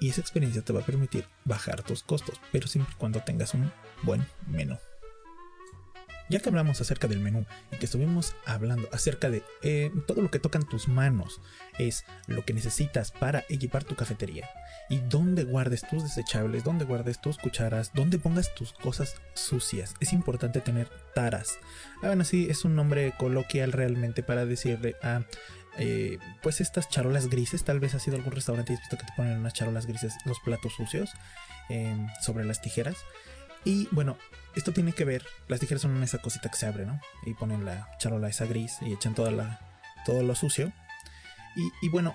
y 0.00 0.08
esa 0.08 0.20
experiencia 0.20 0.62
te 0.62 0.72
va 0.72 0.80
a 0.80 0.86
permitir 0.86 1.26
bajar 1.44 1.82
tus 1.82 2.02
costos, 2.02 2.40
pero 2.50 2.66
siempre 2.66 2.92
y 2.94 2.98
cuando 2.98 3.20
tengas 3.20 3.54
un 3.54 3.72
buen 4.02 4.26
menú. 4.48 4.76
Ya 6.32 6.40
que 6.40 6.48
hablamos 6.48 6.80
acerca 6.80 7.08
del 7.08 7.20
menú 7.20 7.44
y 7.70 7.76
que 7.76 7.84
estuvimos 7.84 8.34
hablando 8.46 8.88
acerca 8.90 9.28
de 9.28 9.42
eh, 9.60 9.90
todo 10.06 10.22
lo 10.22 10.30
que 10.30 10.38
tocan 10.38 10.66
tus 10.66 10.88
manos, 10.88 11.42
es 11.78 12.06
lo 12.26 12.42
que 12.46 12.54
necesitas 12.54 13.10
para 13.10 13.44
equipar 13.50 13.84
tu 13.84 13.96
cafetería 13.96 14.48
y 14.88 15.00
dónde 15.00 15.44
guardes 15.44 15.86
tus 15.86 16.02
desechables, 16.02 16.64
dónde 16.64 16.86
guardes 16.86 17.20
tus 17.20 17.36
cucharas, 17.36 17.90
dónde 17.92 18.18
pongas 18.18 18.54
tus 18.54 18.72
cosas 18.72 19.16
sucias. 19.34 19.94
Es 20.00 20.14
importante 20.14 20.62
tener 20.62 20.88
taras. 21.14 21.58
Ah, 21.96 22.06
bueno, 22.06 22.24
sí, 22.24 22.46
es 22.48 22.64
un 22.64 22.76
nombre 22.76 23.12
coloquial 23.18 23.70
realmente 23.70 24.22
para 24.22 24.46
decirle 24.46 24.96
a 25.02 25.24
eh, 25.76 26.18
pues 26.42 26.62
estas 26.62 26.88
charolas 26.88 27.28
grises. 27.28 27.62
Tal 27.62 27.78
vez 27.78 27.94
ha 27.94 27.98
sido 27.98 28.16
algún 28.16 28.32
restaurante 28.32 28.72
y 28.72 28.76
has 28.76 28.80
visto 28.80 28.96
que 28.96 29.04
te 29.04 29.12
ponen 29.18 29.36
unas 29.36 29.52
charolas 29.52 29.84
grises 29.84 30.14
los 30.24 30.40
platos 30.40 30.72
sucios 30.72 31.10
em, 31.68 32.08
sobre 32.22 32.46
las 32.46 32.62
tijeras. 32.62 32.96
Y 33.66 33.86
bueno, 33.90 34.16
esto 34.54 34.72
tiene 34.72 34.92
que 34.92 35.04
ver, 35.04 35.24
las 35.48 35.60
tijeras 35.60 35.82
son 35.82 36.02
esa 36.02 36.18
cosita 36.18 36.50
que 36.50 36.56
se 36.56 36.66
abre, 36.66 36.84
¿no? 36.84 37.00
Y 37.24 37.34
ponen 37.34 37.64
la 37.64 37.88
charola 37.98 38.28
esa 38.28 38.44
gris 38.44 38.78
y 38.82 38.92
echan 38.92 39.14
toda 39.14 39.30
la, 39.30 39.60
todo 40.04 40.22
lo 40.22 40.34
sucio. 40.34 40.72
Y, 41.82 41.88
bueno, 41.88 42.14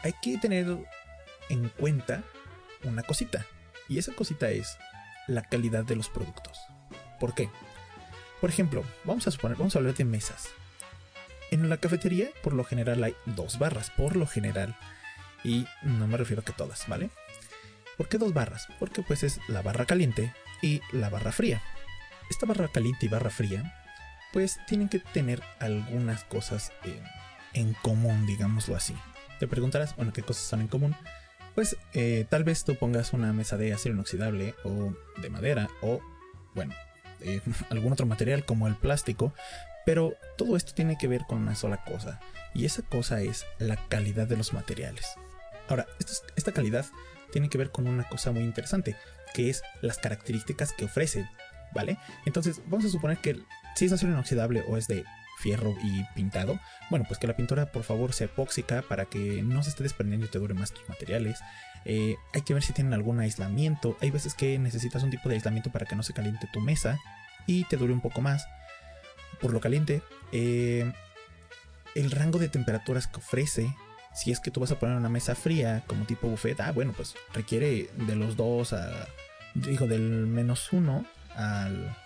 hay 0.00 0.14
que 0.22 0.38
tener 0.38 0.66
en 1.50 1.68
cuenta 1.68 2.22
una 2.84 3.02
cosita. 3.02 3.44
Y 3.88 3.98
esa 3.98 4.12
cosita 4.14 4.50
es 4.50 4.78
la 5.28 5.42
calidad 5.42 5.84
de 5.84 5.96
los 5.96 6.08
productos. 6.08 6.58
¿Por 7.20 7.34
qué? 7.34 7.50
Por 8.40 8.50
ejemplo, 8.50 8.82
vamos 9.04 9.26
a 9.26 9.30
suponer, 9.30 9.58
vamos 9.58 9.76
a 9.76 9.78
hablar 9.78 9.94
de 9.94 10.04
mesas. 10.04 10.48
En 11.50 11.68
la 11.68 11.76
cafetería, 11.76 12.30
por 12.42 12.54
lo 12.54 12.64
general, 12.64 13.04
hay 13.04 13.14
dos 13.26 13.58
barras, 13.58 13.90
por 13.90 14.16
lo 14.16 14.26
general. 14.26 14.74
Y 15.44 15.66
no 15.82 16.06
me 16.06 16.16
refiero 16.16 16.40
a 16.40 16.44
que 16.44 16.52
todas, 16.52 16.88
¿vale? 16.88 17.10
¿Por 17.98 18.08
qué 18.08 18.16
dos 18.16 18.32
barras? 18.32 18.68
Porque 18.78 19.02
pues 19.02 19.22
es 19.22 19.38
la 19.48 19.60
barra 19.60 19.84
caliente 19.84 20.32
y 20.62 20.80
la 20.92 21.10
barra 21.10 21.32
fría. 21.32 21.60
Esta 22.30 22.46
barra 22.46 22.68
caliente 22.68 23.06
y 23.06 23.08
barra 23.08 23.30
fría, 23.30 23.74
pues 24.32 24.58
tienen 24.66 24.88
que 24.88 25.00
tener 25.00 25.42
algunas 25.58 26.24
cosas 26.24 26.72
en, 27.52 27.74
común, 27.74 28.26
digámoslo 28.26 28.74
así. 28.76 28.94
Te 29.38 29.46
preguntarás, 29.46 29.94
bueno, 29.96 30.12
¿qué 30.12 30.22
cosas 30.22 30.44
son 30.44 30.62
en 30.62 30.68
común? 30.68 30.96
Pues 31.54 31.76
eh, 31.92 32.26
tal 32.30 32.44
vez 32.44 32.64
tú 32.64 32.76
pongas 32.76 33.12
una 33.12 33.32
mesa 33.34 33.58
de 33.58 33.74
acero 33.74 33.94
inoxidable 33.94 34.54
o 34.64 34.94
de 35.20 35.28
madera 35.28 35.68
o, 35.82 36.00
bueno, 36.54 36.74
algún 37.70 37.92
otro 37.92 38.06
material 38.06 38.44
como 38.44 38.66
el 38.68 38.76
plástico, 38.76 39.34
pero 39.84 40.14
todo 40.38 40.56
esto 40.56 40.72
tiene 40.72 40.96
que 40.96 41.08
ver 41.08 41.22
con 41.28 41.38
una 41.38 41.54
sola 41.54 41.84
cosa, 41.84 42.20
y 42.54 42.64
esa 42.64 42.82
cosa 42.82 43.20
es 43.20 43.44
la 43.58 43.76
calidad 43.88 44.26
de 44.26 44.36
los 44.36 44.52
materiales. 44.52 45.06
Ahora, 45.68 45.86
esta 46.36 46.52
calidad 46.52 46.86
tiene 47.32 47.48
que 47.48 47.58
ver 47.58 47.70
con 47.70 47.86
una 47.88 48.08
cosa 48.08 48.30
muy 48.30 48.42
interesante, 48.42 48.96
que 49.32 49.50
es 49.50 49.62
las 49.80 49.98
características 49.98 50.72
que 50.72 50.84
ofrece, 50.84 51.28
¿vale? 51.74 51.98
Entonces, 52.26 52.60
vamos 52.66 52.84
a 52.86 52.90
suponer 52.90 53.18
que 53.18 53.40
si 53.74 53.86
es 53.86 53.92
acero 53.92 54.12
inoxidable 54.12 54.64
o 54.68 54.76
es 54.76 54.86
de 54.86 55.04
fierro 55.38 55.74
y 55.82 56.04
pintado, 56.14 56.60
bueno, 56.90 57.04
pues 57.06 57.18
que 57.18 57.26
la 57.26 57.36
pintura 57.36 57.72
por 57.72 57.82
favor 57.82 58.12
sea 58.12 58.26
epóxica 58.26 58.82
para 58.82 59.06
que 59.06 59.42
no 59.42 59.62
se 59.62 59.70
esté 59.70 59.82
desprendiendo 59.82 60.26
y 60.26 60.28
te 60.28 60.38
dure 60.38 60.54
más 60.54 60.72
tus 60.72 60.88
materiales. 60.88 61.40
Eh, 61.84 62.16
hay 62.32 62.42
que 62.42 62.54
ver 62.54 62.62
si 62.62 62.72
tienen 62.72 62.94
algún 62.94 63.18
aislamiento. 63.18 63.96
Hay 64.00 64.10
veces 64.10 64.34
que 64.34 64.58
necesitas 64.58 65.02
un 65.02 65.10
tipo 65.10 65.28
de 65.28 65.34
aislamiento 65.36 65.72
para 65.72 65.86
que 65.86 65.96
no 65.96 66.02
se 66.02 66.12
caliente 66.12 66.48
tu 66.52 66.60
mesa 66.60 66.98
y 67.46 67.64
te 67.64 67.76
dure 67.76 67.92
un 67.92 68.00
poco 68.00 68.20
más. 68.20 68.46
Por 69.40 69.52
lo 69.52 69.60
caliente, 69.60 70.02
eh, 70.30 70.92
el 71.94 72.10
rango 72.10 72.38
de 72.38 72.48
temperaturas 72.48 73.06
que 73.06 73.16
ofrece 73.16 73.74
si 74.14 74.30
es 74.30 74.40
que 74.40 74.50
tú 74.50 74.60
vas 74.60 74.72
a 74.72 74.78
poner 74.78 74.96
una 74.96 75.08
mesa 75.08 75.34
fría 75.34 75.82
como 75.86 76.04
tipo 76.04 76.28
buffet, 76.28 76.60
ah, 76.60 76.72
bueno, 76.72 76.92
pues 76.96 77.14
requiere 77.32 77.90
de 77.96 78.16
los 78.16 78.36
dos 78.36 78.72
a, 78.72 79.08
digo, 79.54 79.86
del 79.86 80.26
menos 80.26 80.72
uno 80.72 81.04
al, 81.34 81.96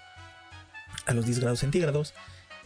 a 1.06 1.14
los 1.14 1.26
10 1.26 1.40
grados 1.40 1.60
centígrados. 1.60 2.14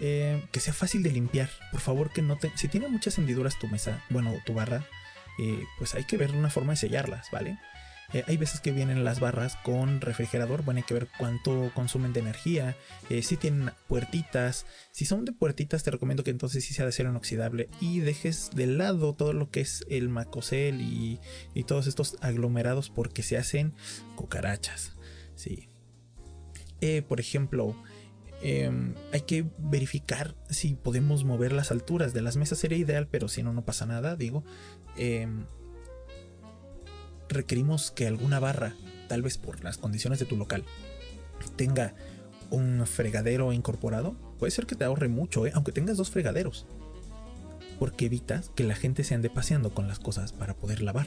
Eh, 0.03 0.43
que 0.51 0.61
sea 0.61 0.73
fácil 0.73 1.03
de 1.03 1.11
limpiar. 1.11 1.51
Por 1.71 1.81
favor, 1.81 2.11
que 2.11 2.23
no 2.23 2.37
te. 2.37 2.51
Si 2.57 2.69
tiene 2.69 2.89
muchas 2.89 3.19
hendiduras 3.19 3.59
tu 3.59 3.69
mesa, 3.69 4.03
bueno, 4.09 4.33
tu 4.47 4.55
barra, 4.55 4.83
eh, 5.39 5.63
pues 5.77 5.95
hay 5.95 6.05
que 6.05 6.17
ver 6.17 6.31
una 6.31 6.49
forma 6.49 6.73
de 6.73 6.79
sellarlas, 6.79 7.29
¿vale? 7.31 7.59
Eh, 8.13 8.25
hay 8.27 8.37
veces 8.37 8.61
que 8.61 8.73
vienen 8.73 9.05
las 9.05 9.21
barras 9.21 9.57
con 9.63 10.01
refrigerador, 10.01 10.65
bueno, 10.65 10.79
hay 10.79 10.85
que 10.85 10.95
ver 10.95 11.09
cuánto 11.19 11.71
consumen 11.75 12.13
de 12.13 12.21
energía, 12.21 12.77
eh, 13.09 13.23
si 13.23 13.37
tienen 13.37 13.71
puertitas, 13.89 14.67
si 14.91 15.05
son 15.05 15.25
de 15.25 15.33
puertitas 15.33 15.85
te 15.85 15.91
recomiendo 15.93 16.25
que 16.25 16.31
entonces 16.31 16.65
sí 16.65 16.75
sea 16.75 16.85
de 16.85 16.89
acero 16.89 17.11
inoxidable 17.11 17.69
y 17.81 18.01
dejes 18.01 18.51
de 18.55 18.67
lado 18.67 19.15
todo 19.15 19.33
lo 19.33 19.51
que 19.51 19.61
es 19.61 19.85
el 19.89 20.09
macosel 20.09 20.81
y, 20.81 21.21
todos 21.67 21.87
estos 21.87 22.17
aglomerados 22.21 22.91
porque 22.91 23.23
se 23.23 23.37
hacen 23.37 23.75
cucarachas, 24.17 24.97
sí. 25.37 25.69
Eh, 26.81 27.03
por 27.03 27.21
ejemplo, 27.21 27.77
em, 28.43 28.95
hay 29.13 29.21
que 29.21 29.47
verificar 29.59 30.35
si 30.49 30.75
podemos 30.75 31.23
mover 31.23 31.53
las 31.53 31.71
alturas 31.71 32.13
de 32.13 32.23
las 32.23 32.37
mesas. 32.37 32.59
Sería 32.59 32.79
ideal, 32.79 33.07
pero 33.07 33.29
si 33.29 33.45
no, 33.45 33.53
no 33.53 33.65
pasa 33.65 33.87
nada. 33.87 34.17
Digo, 34.17 34.43
em, 34.97 35.45
requerimos 37.31 37.91
que 37.91 38.07
alguna 38.07 38.41
barra, 38.41 38.75
tal 39.09 39.23
vez 39.23 39.39
por 39.39 39.65
las 39.65 39.79
condiciones 39.79 40.19
de 40.19 40.27
tu 40.27 40.37
local, 40.37 40.65
tenga 41.57 41.95
un 42.51 42.87
fregadero 42.87 43.53
incorporado, 43.53 44.15
puede 44.39 44.51
ser 44.51 44.67
que 44.67 44.75
te 44.75 44.85
ahorre 44.85 45.09
mucho, 45.09 45.47
¿eh? 45.47 45.53
aunque 45.55 45.73
tengas 45.73 45.97
dos 45.97 46.11
fregaderos. 46.11 46.67
Porque 47.79 48.07
evitas 48.07 48.51
que 48.55 48.65
la 48.65 48.75
gente 48.75 49.05
se 49.05 49.15
ande 49.15 49.31
paseando 49.31 49.73
con 49.73 49.89
las 49.89 49.99
cosas 49.99 50.33
para 50.33 50.55
poder 50.55 50.83
lavar. 50.83 51.07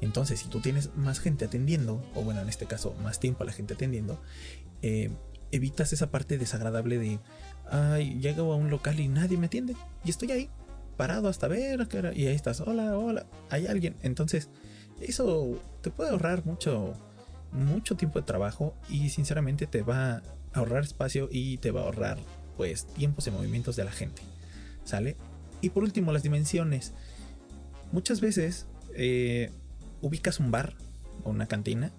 Entonces, 0.00 0.40
si 0.40 0.48
tú 0.48 0.60
tienes 0.60 0.94
más 0.94 1.20
gente 1.20 1.46
atendiendo, 1.46 2.04
o 2.14 2.22
bueno, 2.22 2.40
en 2.40 2.48
este 2.48 2.66
caso, 2.66 2.94
más 3.02 3.18
tiempo 3.18 3.44
a 3.44 3.46
la 3.46 3.52
gente 3.52 3.74
atendiendo, 3.74 4.20
eh, 4.82 5.10
evitas 5.52 5.92
esa 5.92 6.10
parte 6.10 6.36
desagradable 6.36 6.98
de, 6.98 7.18
ay, 7.70 8.18
llego 8.20 8.52
a 8.52 8.56
un 8.56 8.68
local 8.68 9.00
y 9.00 9.08
nadie 9.08 9.38
me 9.38 9.46
atiende. 9.46 9.74
Y 10.04 10.10
estoy 10.10 10.32
ahí, 10.32 10.50
parado 10.98 11.28
hasta 11.28 11.48
ver, 11.48 11.88
y 12.14 12.26
ahí 12.26 12.34
estás, 12.34 12.60
hola, 12.60 12.98
hola, 12.98 13.26
hay 13.48 13.66
alguien. 13.66 13.96
Entonces, 14.02 14.50
eso 15.00 15.60
te 15.82 15.90
puede 15.90 16.10
ahorrar 16.10 16.44
mucho, 16.44 16.94
mucho 17.52 17.96
tiempo 17.96 18.18
de 18.18 18.26
trabajo 18.26 18.74
y 18.88 19.10
sinceramente 19.10 19.66
te 19.66 19.82
va 19.82 20.16
a 20.16 20.22
ahorrar 20.54 20.84
espacio 20.84 21.28
y 21.30 21.58
te 21.58 21.70
va 21.70 21.82
a 21.82 21.84
ahorrar 21.84 22.18
pues 22.56 22.86
tiempos 22.86 23.26
y 23.26 23.30
movimientos 23.30 23.76
de 23.76 23.84
la 23.84 23.92
gente. 23.92 24.22
¿Sale? 24.84 25.16
Y 25.60 25.70
por 25.70 25.82
último, 25.82 26.12
las 26.12 26.22
dimensiones. 26.22 26.92
Muchas 27.92 28.20
veces 28.20 28.66
eh, 28.94 29.50
ubicas 30.00 30.40
un 30.40 30.50
bar 30.50 30.74
o 31.24 31.30
una 31.30 31.46
cantina. 31.46 31.92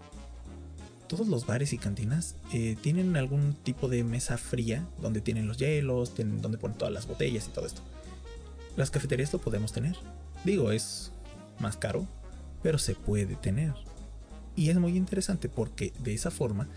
Todos 1.07 1.27
los 1.27 1.45
bares 1.45 1.71
y 1.71 1.77
cantinas 1.77 2.35
eh, 2.51 2.75
tienen 2.81 3.15
algún 3.15 3.53
tipo 3.53 3.87
de 3.87 4.03
mesa 4.03 4.37
fría 4.37 4.85
donde 5.01 5.21
tienen 5.21 5.47
los 5.47 5.57
hielos, 5.57 6.13
donde 6.17 6.57
ponen 6.57 6.77
todas 6.77 6.93
las 6.93 7.07
botellas 7.07 7.47
y 7.47 7.51
todo 7.51 7.65
esto. 7.65 7.81
Las 8.75 8.91
cafeterías 8.91 9.31
lo 9.31 9.39
podemos 9.39 9.71
tener. 9.71 9.95
Digo, 10.43 10.71
es 10.71 11.11
más 11.59 11.77
caro, 11.77 12.07
pero 12.67 12.79
se 12.79 12.95
puede 12.95 13.37
tener. 13.37 13.73
Y 14.57 14.71
es 14.71 14.77
muy 14.77 14.97
interesante 14.97 15.47
porque 15.47 15.93
de 16.03 16.13
esa 16.13 16.31
forma 16.31 16.67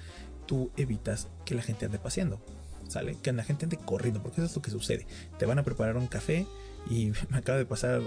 tú 0.47 0.70
evitas 0.76 1.26
que 1.44 1.56
la 1.56 1.62
gente 1.62 1.85
ande 1.85 1.99
paseando. 1.99 2.40
¿Sale? 2.87 3.16
Que 3.20 3.32
la 3.32 3.42
gente 3.42 3.64
ande 3.64 3.76
corriendo, 3.76 4.23
porque 4.23 4.40
eso 4.40 4.47
es 4.47 4.54
lo 4.54 4.62
que 4.62 4.70
sucede. 4.70 5.09
Te 5.37 5.47
van 5.47 5.59
a 5.59 5.64
preparar 5.64 5.97
un 5.97 6.06
café 6.06 6.47
y 6.88 7.11
me 7.28 7.38
acaba 7.38 7.59
de 7.59 7.66
pasar, 7.66 8.02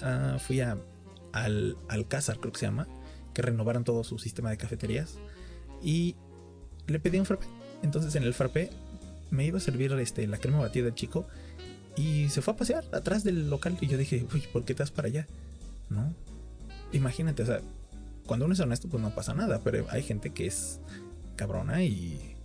ah, 0.00 0.38
fui 0.40 0.62
a, 0.62 0.78
al 1.34 1.76
Alcázar, 1.90 2.40
creo 2.40 2.50
que 2.50 2.60
se 2.60 2.64
llama, 2.64 2.88
que 3.34 3.42
renovaron 3.42 3.84
todo 3.84 4.04
su 4.04 4.18
sistema 4.18 4.48
de 4.48 4.56
cafeterías 4.56 5.18
y 5.82 6.16
le 6.86 6.98
pedí 6.98 7.18
un 7.18 7.26
frappé. 7.26 7.44
Entonces 7.82 8.14
en 8.14 8.22
el 8.22 8.32
frappé 8.32 8.70
me 9.30 9.44
iba 9.44 9.58
a 9.58 9.60
servir 9.60 9.92
este, 9.92 10.26
la 10.26 10.38
crema 10.38 10.60
batida 10.60 10.84
del 10.84 10.94
chico 10.94 11.26
y 11.94 12.30
se 12.30 12.40
fue 12.40 12.54
a 12.54 12.56
pasear 12.56 12.84
atrás 12.90 13.22
del 13.22 13.50
local 13.50 13.76
y 13.82 13.86
yo 13.86 13.98
dije, 13.98 14.26
uy, 14.32 14.44
¿por 14.50 14.64
qué 14.64 14.72
estás 14.72 14.90
para 14.90 15.08
allá? 15.08 15.26
¿No? 15.90 16.14
Imagínate, 16.92 17.42
o 17.42 17.46
sea, 17.46 17.60
cuando 18.26 18.44
uno 18.44 18.54
es 18.54 18.60
honesto, 18.60 18.88
pues 18.88 19.02
no 19.02 19.14
pasa 19.14 19.34
nada, 19.34 19.60
pero 19.64 19.86
hay 19.90 20.02
gente 20.02 20.30
que 20.30 20.46
es 20.46 20.80
cabrona 21.36 21.82
y 21.82 22.36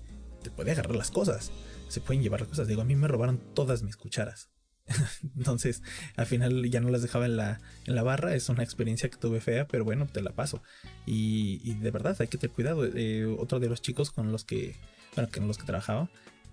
te 0.42 0.50
puede 0.50 0.72
agarrar 0.72 0.96
las 0.96 1.12
cosas. 1.12 1.52
Se 1.90 2.02
pueden 2.02 2.24
llevar 2.24 2.40
las 2.40 2.50
cosas. 2.50 2.68
Digo, 2.68 2.82
a 2.82 2.86
mí 2.86 2.96
me 2.96 3.08
robaron 3.08 3.40
todas 3.54 3.84
mis 3.84 3.98
cucharas. 3.98 4.50
Entonces, 5.38 5.82
al 6.16 6.26
final 6.26 6.70
ya 6.70 6.80
no 6.80 6.90
las 6.90 7.02
dejaba 7.02 7.26
en 7.26 7.38
la, 7.38 7.60
en 7.86 7.96
la 7.96 8.04
barra. 8.04 8.34
Es 8.34 8.50
una 8.50 8.64
experiencia 8.64 9.10
que 9.10 9.18
tuve 9.18 9.42
fea, 9.42 9.68
pero 9.68 9.84
bueno, 9.84 10.08
te 10.08 10.22
la 10.22 10.32
paso. 10.32 10.62
Y, 11.06 11.74
de 11.76 11.92
verdad, 11.92 12.16
hay 12.20 12.28
que 12.28 12.38
tener 12.38 12.54
cuidado. 12.56 12.86
Eh, 12.86 13.26
otro 13.26 13.60
de 13.60 13.70
los 13.70 13.82
chicos 13.82 14.12
con 14.12 14.32
los 14.32 14.46
que, 14.46 14.76
bueno, 15.16 15.30
con 15.34 15.48
los 15.48 15.58
que 15.58 15.66
trabajaba, 15.66 16.10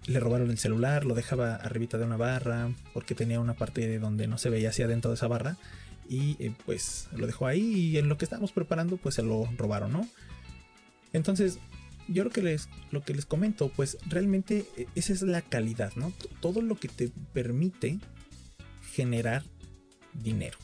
le 0.06 0.18
robaron 0.18 0.50
el 0.50 0.58
celular, 0.58 1.04
lo 1.04 1.14
dejaba 1.14 1.56
arribita 1.56 1.98
de 1.98 2.04
una 2.04 2.16
barra, 2.16 2.72
porque 2.94 3.14
tenía 3.14 3.38
una 3.38 3.54
parte 3.54 3.98
donde 3.98 4.26
no 4.26 4.38
se 4.38 4.50
veía 4.50 4.70
hacia 4.70 4.86
adentro 4.86 5.10
de 5.10 5.16
esa 5.16 5.28
barra 5.28 5.56
y 6.10 6.36
eh, 6.40 6.52
pues 6.66 7.08
lo 7.12 7.28
dejó 7.28 7.46
ahí 7.46 7.62
y 7.62 7.98
en 7.98 8.08
lo 8.08 8.18
que 8.18 8.24
estábamos 8.24 8.50
preparando 8.50 8.96
pues 8.96 9.14
se 9.14 9.22
lo 9.22 9.48
robaron, 9.56 9.92
¿no? 9.92 10.08
Entonces, 11.12 11.60
yo 12.08 12.24
lo 12.24 12.30
que 12.30 12.42
les, 12.42 12.68
lo 12.90 13.02
que 13.02 13.14
les 13.14 13.26
comento, 13.26 13.68
pues 13.68 13.96
realmente 14.08 14.66
eh, 14.76 14.86
esa 14.96 15.12
es 15.12 15.22
la 15.22 15.40
calidad, 15.40 15.92
¿no? 15.94 16.12
Todo 16.40 16.62
lo 16.62 16.74
que 16.74 16.88
te 16.88 17.10
permite 17.32 18.00
generar 18.92 19.44
dinero. 20.12 20.58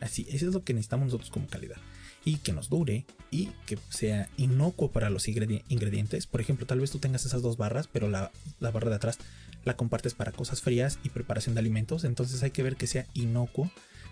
Así, 0.00 0.26
eso 0.30 0.46
es 0.46 0.54
lo 0.54 0.62
que 0.62 0.72
necesitamos 0.72 1.06
nosotros 1.06 1.30
como 1.30 1.48
calidad. 1.48 1.78
Y 2.24 2.36
que 2.36 2.52
nos 2.52 2.68
dure 2.68 3.06
y 3.30 3.46
que 3.66 3.76
sea 3.88 4.28
inocuo 4.36 4.92
para 4.92 5.10
los 5.10 5.26
ingredientes. 5.26 6.26
Por 6.26 6.40
ejemplo, 6.40 6.66
tal 6.66 6.78
vez 6.78 6.90
tú 6.90 6.98
tengas 6.98 7.24
esas 7.26 7.42
dos 7.42 7.56
barras, 7.56 7.88
pero 7.88 8.08
la, 8.08 8.30
la 8.60 8.70
barra 8.70 8.90
de 8.90 8.96
atrás 8.96 9.18
la 9.64 9.76
compartes 9.76 10.14
para 10.14 10.30
cosas 10.30 10.60
frías 10.60 10.98
y 11.02 11.08
preparación 11.08 11.54
de 11.54 11.60
alimentos. 11.60 12.04
Entonces 12.04 12.42
hay 12.42 12.50
que 12.50 12.62
ver 12.62 12.76
que 12.76 12.86
sea 12.86 13.06
inocuo, 13.14 13.70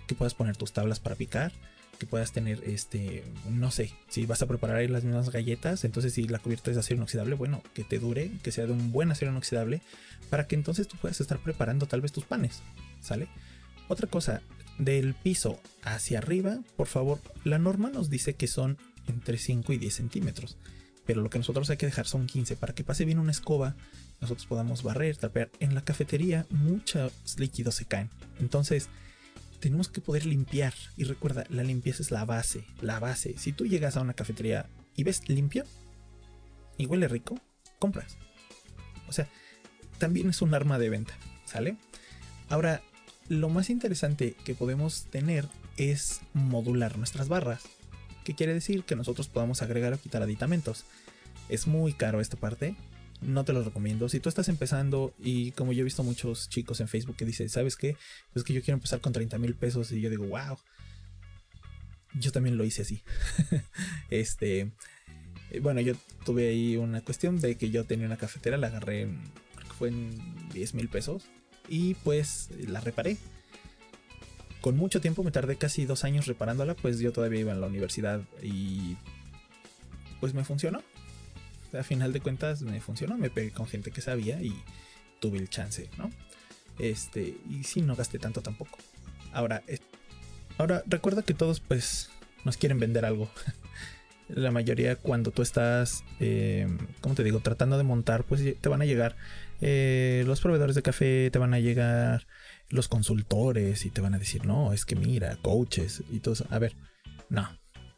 que 0.09 0.17
puedas 0.17 0.35
poner 0.35 0.57
tus 0.57 0.73
tablas 0.73 0.99
para 0.99 1.15
picar, 1.15 1.53
que 1.99 2.07
puedas 2.07 2.33
tener 2.33 2.63
este, 2.65 3.23
no 3.51 3.71
sé, 3.71 3.93
si 4.09 4.27
vas 4.27 4.43
a 4.43 4.47
preparar 4.47 4.89
las 4.89 5.05
mismas 5.05 5.31
galletas, 5.31 5.85
entonces 5.85 6.15
si 6.15 6.27
la 6.27 6.39
cubierta 6.39 6.71
es 6.71 6.77
de 6.77 6.81
acero 6.81 6.97
inoxidable, 6.97 7.35
bueno, 7.35 7.63
que 7.75 7.85
te 7.85 7.99
dure, 7.99 8.31
que 8.43 8.51
sea 8.51 8.67
de 8.67 8.73
un 8.73 8.91
buen 8.91 9.11
acero 9.11 9.31
inoxidable, 9.31 9.83
para 10.31 10.47
que 10.47 10.57
entonces 10.57 10.89
tú 10.89 10.97
puedas 10.97 11.21
estar 11.21 11.39
preparando 11.39 11.87
tal 11.87 12.01
vez 12.01 12.11
tus 12.11 12.25
panes, 12.25 12.63
¿sale? 13.01 13.29
Otra 13.89 14.09
cosa, 14.09 14.43
del 14.79 15.15
piso 15.15 15.61
hacia 15.83 16.19
arriba, 16.19 16.61
por 16.77 16.87
favor, 16.87 17.21
la 17.45 17.59
norma 17.59 17.91
nos 17.91 18.11
dice 18.11 18.35
que 18.35 18.47
son 18.47 18.79
entre 19.09 19.39
5 19.39 19.73
y 19.73 19.79
10 19.79 19.95
centímetros, 19.95 20.57
pero 21.05 21.21
lo 21.21 21.31
que 21.31 21.39
nosotros 21.39 21.69
hay 21.71 21.79
que 21.79 21.87
dejar 21.87 22.07
son 22.07 22.27
15 22.27 22.57
para 22.57 22.75
que 22.75 22.85
pase 22.85 23.05
bien 23.05 23.19
una 23.19 23.33
escoba, 23.33 23.75
nosotros 24.21 24.47
podamos 24.47 24.83
barrer, 24.83 25.17
trapear. 25.17 25.51
En 25.59 25.75
la 25.75 25.83
cafetería 25.83 26.47
muchos 26.51 27.13
líquidos 27.39 27.75
se 27.75 27.87
caen, 27.87 28.11
entonces 28.39 28.89
tenemos 29.61 29.89
que 29.89 30.01
poder 30.01 30.27
limpiar. 30.27 30.75
Y 30.97 31.05
recuerda, 31.05 31.45
la 31.49 31.63
limpieza 31.63 32.03
es 32.03 32.11
la 32.11 32.25
base, 32.25 32.65
la 32.81 32.99
base. 32.99 33.37
Si 33.39 33.53
tú 33.53 33.67
llegas 33.67 33.97
a 33.97 34.01
una 34.01 34.15
cafetería 34.15 34.67
y 34.95 35.05
ves 35.05 35.29
limpio 35.29 35.65
y 36.77 36.87
huele 36.87 37.09
rico, 37.09 37.41
compras. 37.79 38.17
O 39.09 39.13
sea, 39.13 39.29
también 39.99 40.31
es 40.31 40.43
un 40.43 40.55
arma 40.55 40.79
de 40.79 40.91
venta, 40.91 41.15
¿sale? 41.45 41.77
Ahora, 42.49 42.83
lo 43.29 43.49
más 43.49 43.71
interesante 43.71 44.35
que 44.45 44.55
podemos 44.55 45.05
tener 45.11 45.49
es 45.77 46.21
modular 46.35 46.97
nuestras 46.99 47.29
barras. 47.29 47.63
¿Qué 48.25 48.35
quiere 48.35 48.55
decir? 48.55 48.85
Que 48.85 48.97
nosotros 48.97 49.29
podamos 49.29 49.63
agregar 49.63 49.93
o 49.93 49.99
quitar 49.99 50.23
aditamentos. 50.23 50.85
Es 51.49 51.67
muy 51.67 51.93
caro 51.93 52.21
esta 52.21 52.37
parte, 52.37 52.77
no 53.21 53.45
te 53.45 53.53
lo 53.53 53.63
recomiendo. 53.63 54.09
Si 54.09 54.21
tú 54.21 54.29
estás 54.29 54.49
empezando 54.49 55.15
y 55.19 55.53
como 55.53 55.73
yo 55.73 55.81
he 55.81 55.85
visto 55.85 56.03
muchos 56.05 56.49
chicos 56.49 56.81
en 56.81 56.89
Facebook 56.89 57.17
que 57.17 57.25
dicen, 57.25 57.49
¿sabes 57.49 57.77
qué? 57.77 57.97
Pues 58.33 58.45
que 58.45 58.53
yo 58.53 58.63
quiero 58.63 58.77
empezar 58.77 59.01
con 59.01 59.13
30 59.13 59.39
mil 59.39 59.55
pesos 59.55 59.91
y 59.93 60.01
yo 60.01 60.11
digo, 60.11 60.27
wow. 60.27 60.59
Yo 62.15 62.33
también 62.33 62.57
lo 62.57 62.65
hice 62.65 62.83
así. 62.83 63.03
este, 64.11 64.73
eh, 65.51 65.61
bueno, 65.61 65.81
yo 65.81 65.95
tuve 66.25 66.49
ahí 66.49 66.77
una 66.77 67.03
cuestión 67.03 67.41
de 67.41 67.57
que 67.57 67.71
yo 67.71 67.85
tenía 67.85 68.07
una 68.07 68.17
cafetera, 68.17 68.57
la 68.57 68.69
agarré, 68.69 69.09
creo 69.55 69.69
que 69.69 69.75
fue 69.75 69.89
en 69.89 70.49
10 70.51 70.75
mil 70.75 70.89
pesos 70.89 71.25
y 71.69 71.95
pues 71.95 72.49
la 72.67 72.81
reparé. 72.81 73.19
Con 74.61 74.77
mucho 74.77 75.01
tiempo, 75.01 75.23
me 75.23 75.31
tardé 75.31 75.57
casi 75.57 75.85
dos 75.85 76.05
años 76.05 76.27
reparándola, 76.27 76.75
pues 76.75 76.99
yo 76.99 77.13
todavía 77.13 77.41
iba 77.41 77.53
en 77.53 77.61
la 77.61 77.67
universidad 77.67 78.23
y 78.43 78.97
pues 80.21 80.35
me 80.35 80.45
funcionó 80.45 80.83
a 81.73 81.83
final 81.83 82.13
de 82.13 82.21
cuentas 82.21 82.63
me 82.63 82.81
funcionó, 82.81 83.19
me 83.19 83.31
pegué 83.31 83.51
con 83.51 83.67
gente 83.67 83.91
que 83.91 84.01
sabía 84.01 84.41
y 84.41 84.55
tuve 85.21 85.39
el 85.39 85.49
chance, 85.49 85.89
¿no? 85.99 86.11
Este, 86.79 87.37
y 87.49 87.65
sí, 87.65 87.83
no 87.83 87.97
gasté 87.97 88.19
tanto 88.19 88.41
tampoco. 88.41 88.79
Ahora, 89.33 89.63
ahora 90.57 90.83
recuerda 90.87 91.23
que 91.23 91.35
todos 91.35 91.61
pues 91.61 92.11
nos 92.45 92.57
quieren 92.57 92.79
vender 92.79 93.05
algo. 93.05 93.31
La 94.29 94.51
mayoría 94.51 94.97
cuando 94.97 95.31
tú 95.31 95.41
estás, 95.41 96.05
eh, 96.21 96.69
¿cómo 97.01 97.15
te 97.15 97.25
digo? 97.25 97.41
Tratando 97.41 97.79
de 97.79 97.85
montar, 97.85 98.25
pues 98.25 98.43
te 98.61 98.69
van 98.69 98.83
a 98.83 98.85
llegar 98.85 99.17
eh, 99.61 100.23
los 100.27 100.41
proveedores 100.41 100.75
de 100.75 100.83
café, 100.83 101.31
te 101.31 101.39
van 101.39 101.55
a 101.55 101.61
llegar 101.61 102.27
los 102.69 102.89
consultores 102.89 103.87
y 103.87 103.91
te 103.91 104.03
van 104.03 104.15
a 104.15 104.19
decir, 104.19 104.45
no, 104.45 104.75
es 104.75 104.85
que 104.85 104.97
mira, 104.97 105.39
coaches 105.41 106.03
y 106.11 106.21
todo 106.21 106.35
eso. 106.35 106.47
A 106.51 106.59
ver, 106.59 106.75
no. 107.31 107.49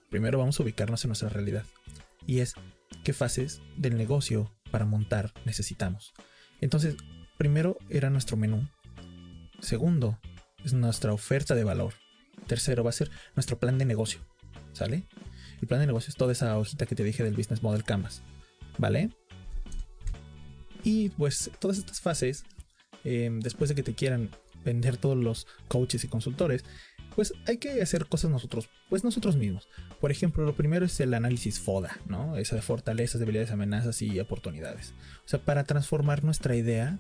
Primero 0.09 0.39
vamos 0.39 0.59
a 0.59 0.63
ubicarnos 0.63 1.05
en 1.05 1.09
nuestra 1.09 1.29
realidad. 1.29 1.65
Y 2.27 2.41
es, 2.41 2.55
qué 3.05 3.13
fases 3.13 3.61
del 3.77 3.97
negocio 3.97 4.53
para 4.71 4.85
montar 4.85 5.33
necesitamos. 5.45 6.13
Entonces, 6.61 6.97
primero 7.39 7.79
era 7.89 8.11
nuestro 8.11 8.37
menú. 8.37 8.69
Segundo, 9.61 10.19
es 10.65 10.73
nuestra 10.73 11.13
oferta 11.13 11.55
de 11.55 11.65
valor. 11.65 11.95
Tercero, 12.47 12.85
va 12.85 12.91
a 12.91 12.95
ser 12.95 13.11
nuestro 13.35 13.59
plan 13.59 13.79
de 13.79 13.85
negocio. 13.85 14.21
¿Sale? 14.73 15.07
El 15.61 15.69
plan 15.69 15.81
de 15.81 15.87
negocio 15.87 16.11
es 16.11 16.17
toda 16.17 16.33
esa 16.33 16.57
hojita 16.57 16.87
que 16.87 16.95
te 16.95 17.05
dije 17.05 17.23
del 17.25 17.35
Business 17.35 17.63
Model 17.63 17.85
Canvas. 17.85 18.23
¿Vale? 18.79 19.11
Y 20.83 21.11
pues 21.11 21.51
todas 21.59 21.79
estas 21.79 22.01
fases, 22.01 22.45
em, 23.05 23.41
después 23.41 23.69
de 23.69 23.75
que 23.75 23.83
te 23.83 23.95
quieran 23.95 24.31
vender 24.65 24.97
todos 24.97 25.17
los 25.17 25.47
coaches 25.69 26.05
y 26.05 26.09
consultores, 26.09 26.65
pues 27.21 27.35
hay 27.47 27.59
que 27.59 27.83
hacer 27.83 28.07
cosas 28.07 28.31
nosotros, 28.31 28.71
pues 28.89 29.05
nosotros 29.05 29.37
mismos. 29.37 29.69
Por 30.01 30.11
ejemplo, 30.11 30.43
lo 30.43 30.55
primero 30.55 30.87
es 30.87 30.99
el 31.01 31.13
análisis 31.13 31.61
FODA, 31.61 31.99
¿no? 32.07 32.39
Esa 32.39 32.57
de 32.57 32.63
fortalezas, 32.63 33.21
debilidades, 33.21 33.51
amenazas 33.51 34.01
y 34.01 34.19
oportunidades. 34.21 34.95
O 35.27 35.29
sea, 35.29 35.39
para 35.39 35.65
transformar 35.65 36.25
nuestra 36.25 36.57
idea 36.57 36.99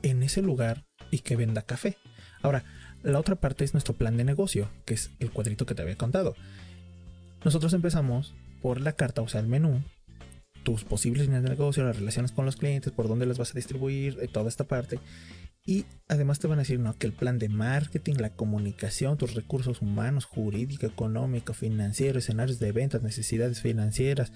en 0.00 0.22
ese 0.22 0.40
lugar 0.40 0.86
y 1.10 1.18
que 1.18 1.36
venda 1.36 1.60
café. 1.60 1.98
Ahora, 2.40 2.64
la 3.02 3.20
otra 3.20 3.34
parte 3.34 3.62
es 3.64 3.74
nuestro 3.74 3.92
plan 3.92 4.16
de 4.16 4.24
negocio, 4.24 4.70
que 4.86 4.94
es 4.94 5.10
el 5.18 5.30
cuadrito 5.30 5.66
que 5.66 5.74
te 5.74 5.82
había 5.82 5.98
contado. 5.98 6.34
Nosotros 7.44 7.74
empezamos 7.74 8.32
por 8.62 8.80
la 8.80 8.92
carta, 8.92 9.20
o 9.20 9.28
sea, 9.28 9.42
el 9.42 9.48
menú, 9.48 9.82
tus 10.62 10.84
posibles 10.84 11.26
líneas 11.26 11.42
de 11.42 11.50
negocio, 11.50 11.84
las 11.84 11.98
relaciones 11.98 12.32
con 12.32 12.46
los 12.46 12.56
clientes, 12.56 12.90
por 12.90 13.06
dónde 13.06 13.26
las 13.26 13.36
vas 13.36 13.50
a 13.50 13.54
distribuir, 13.54 14.16
eh, 14.22 14.28
toda 14.28 14.48
esta 14.48 14.64
parte. 14.64 14.98
Y 15.66 15.84
además 16.06 16.38
te 16.38 16.46
van 16.46 16.60
a 16.60 16.62
decir 16.62 16.78
¿no? 16.78 16.96
que 16.96 17.08
el 17.08 17.12
plan 17.12 17.40
de 17.40 17.48
marketing, 17.48 18.14
la 18.18 18.30
comunicación, 18.30 19.18
tus 19.18 19.34
recursos 19.34 19.82
humanos, 19.82 20.24
jurídico, 20.24 20.86
económico, 20.86 21.52
financiero, 21.54 22.20
escenarios 22.20 22.60
de 22.60 22.70
ventas, 22.70 23.02
necesidades 23.02 23.60
financieras 23.60 24.32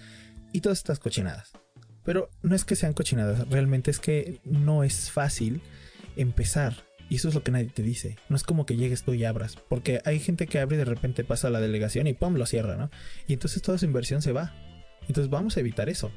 y 0.53 0.61
todas 0.61 0.79
estas 0.79 0.99
cochinadas. 0.99 1.53
Pero 2.05 2.31
no 2.43 2.57
es 2.57 2.65
que 2.65 2.75
sean 2.75 2.95
cochinadas, 2.95 3.49
realmente 3.49 3.93
es 3.93 4.01
que 4.01 4.41
no 4.45 4.83
es 4.83 5.13
fácil 5.13 5.63
empezar. 6.17 6.75
Y 7.09 7.17
eso 7.17 7.29
es 7.29 7.35
lo 7.35 7.43
que 7.45 7.53
nadie 7.53 7.67
te 7.67 7.83
dice. 7.83 8.17
No 8.29 8.37
es 8.37 8.43
como 8.43 8.67
que 8.67 8.77
llegues 8.77 9.03
tú 9.03 9.15
y 9.15 9.25
abras. 9.25 9.57
Porque 9.69 10.01
hay 10.05 10.21
gente 10.21 10.47
que 10.47 10.61
abre 10.61 10.77
y 10.77 10.79
de 10.79 10.85
repente 10.85 11.25
pasa 11.25 11.49
a 11.49 11.51
la 11.51 11.61
delegación 11.61 12.07
y 12.07 12.15
¡pum! 12.15 12.35
lo 12.35 12.47
cierra, 12.47 12.77
¿no? 12.77 12.91
Y 13.27 13.33
entonces 13.33 13.63
toda 13.63 13.79
su 13.79 13.85
inversión 13.85 14.23
se 14.23 14.33
va. 14.33 14.55
Entonces 15.09 15.29
vamos 15.29 15.57
a 15.57 15.61
evitar 15.61 15.89
eso. 15.89 16.13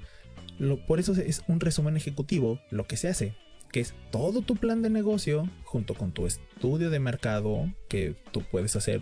por 0.88 1.00
eso 1.00 1.14
es 1.14 1.44
un 1.48 1.60
resumen 1.60 1.98
ejecutivo 1.98 2.60
lo 2.70 2.86
que 2.86 2.98
se 2.98 3.10
hace 3.10 3.36
que 3.74 3.80
es 3.80 3.96
todo 4.12 4.44
tu 4.44 4.56
plan 4.56 4.84
de 4.84 4.92
negocio 4.92 5.50
junto 5.64 5.96
con 5.96 6.12
tu 6.12 6.28
estudio 6.28 6.92
de 6.92 7.00
mercado 7.00 7.74
que 7.90 8.16
tú 8.32 8.44
puedes 8.50 8.76
hacer. 8.76 9.02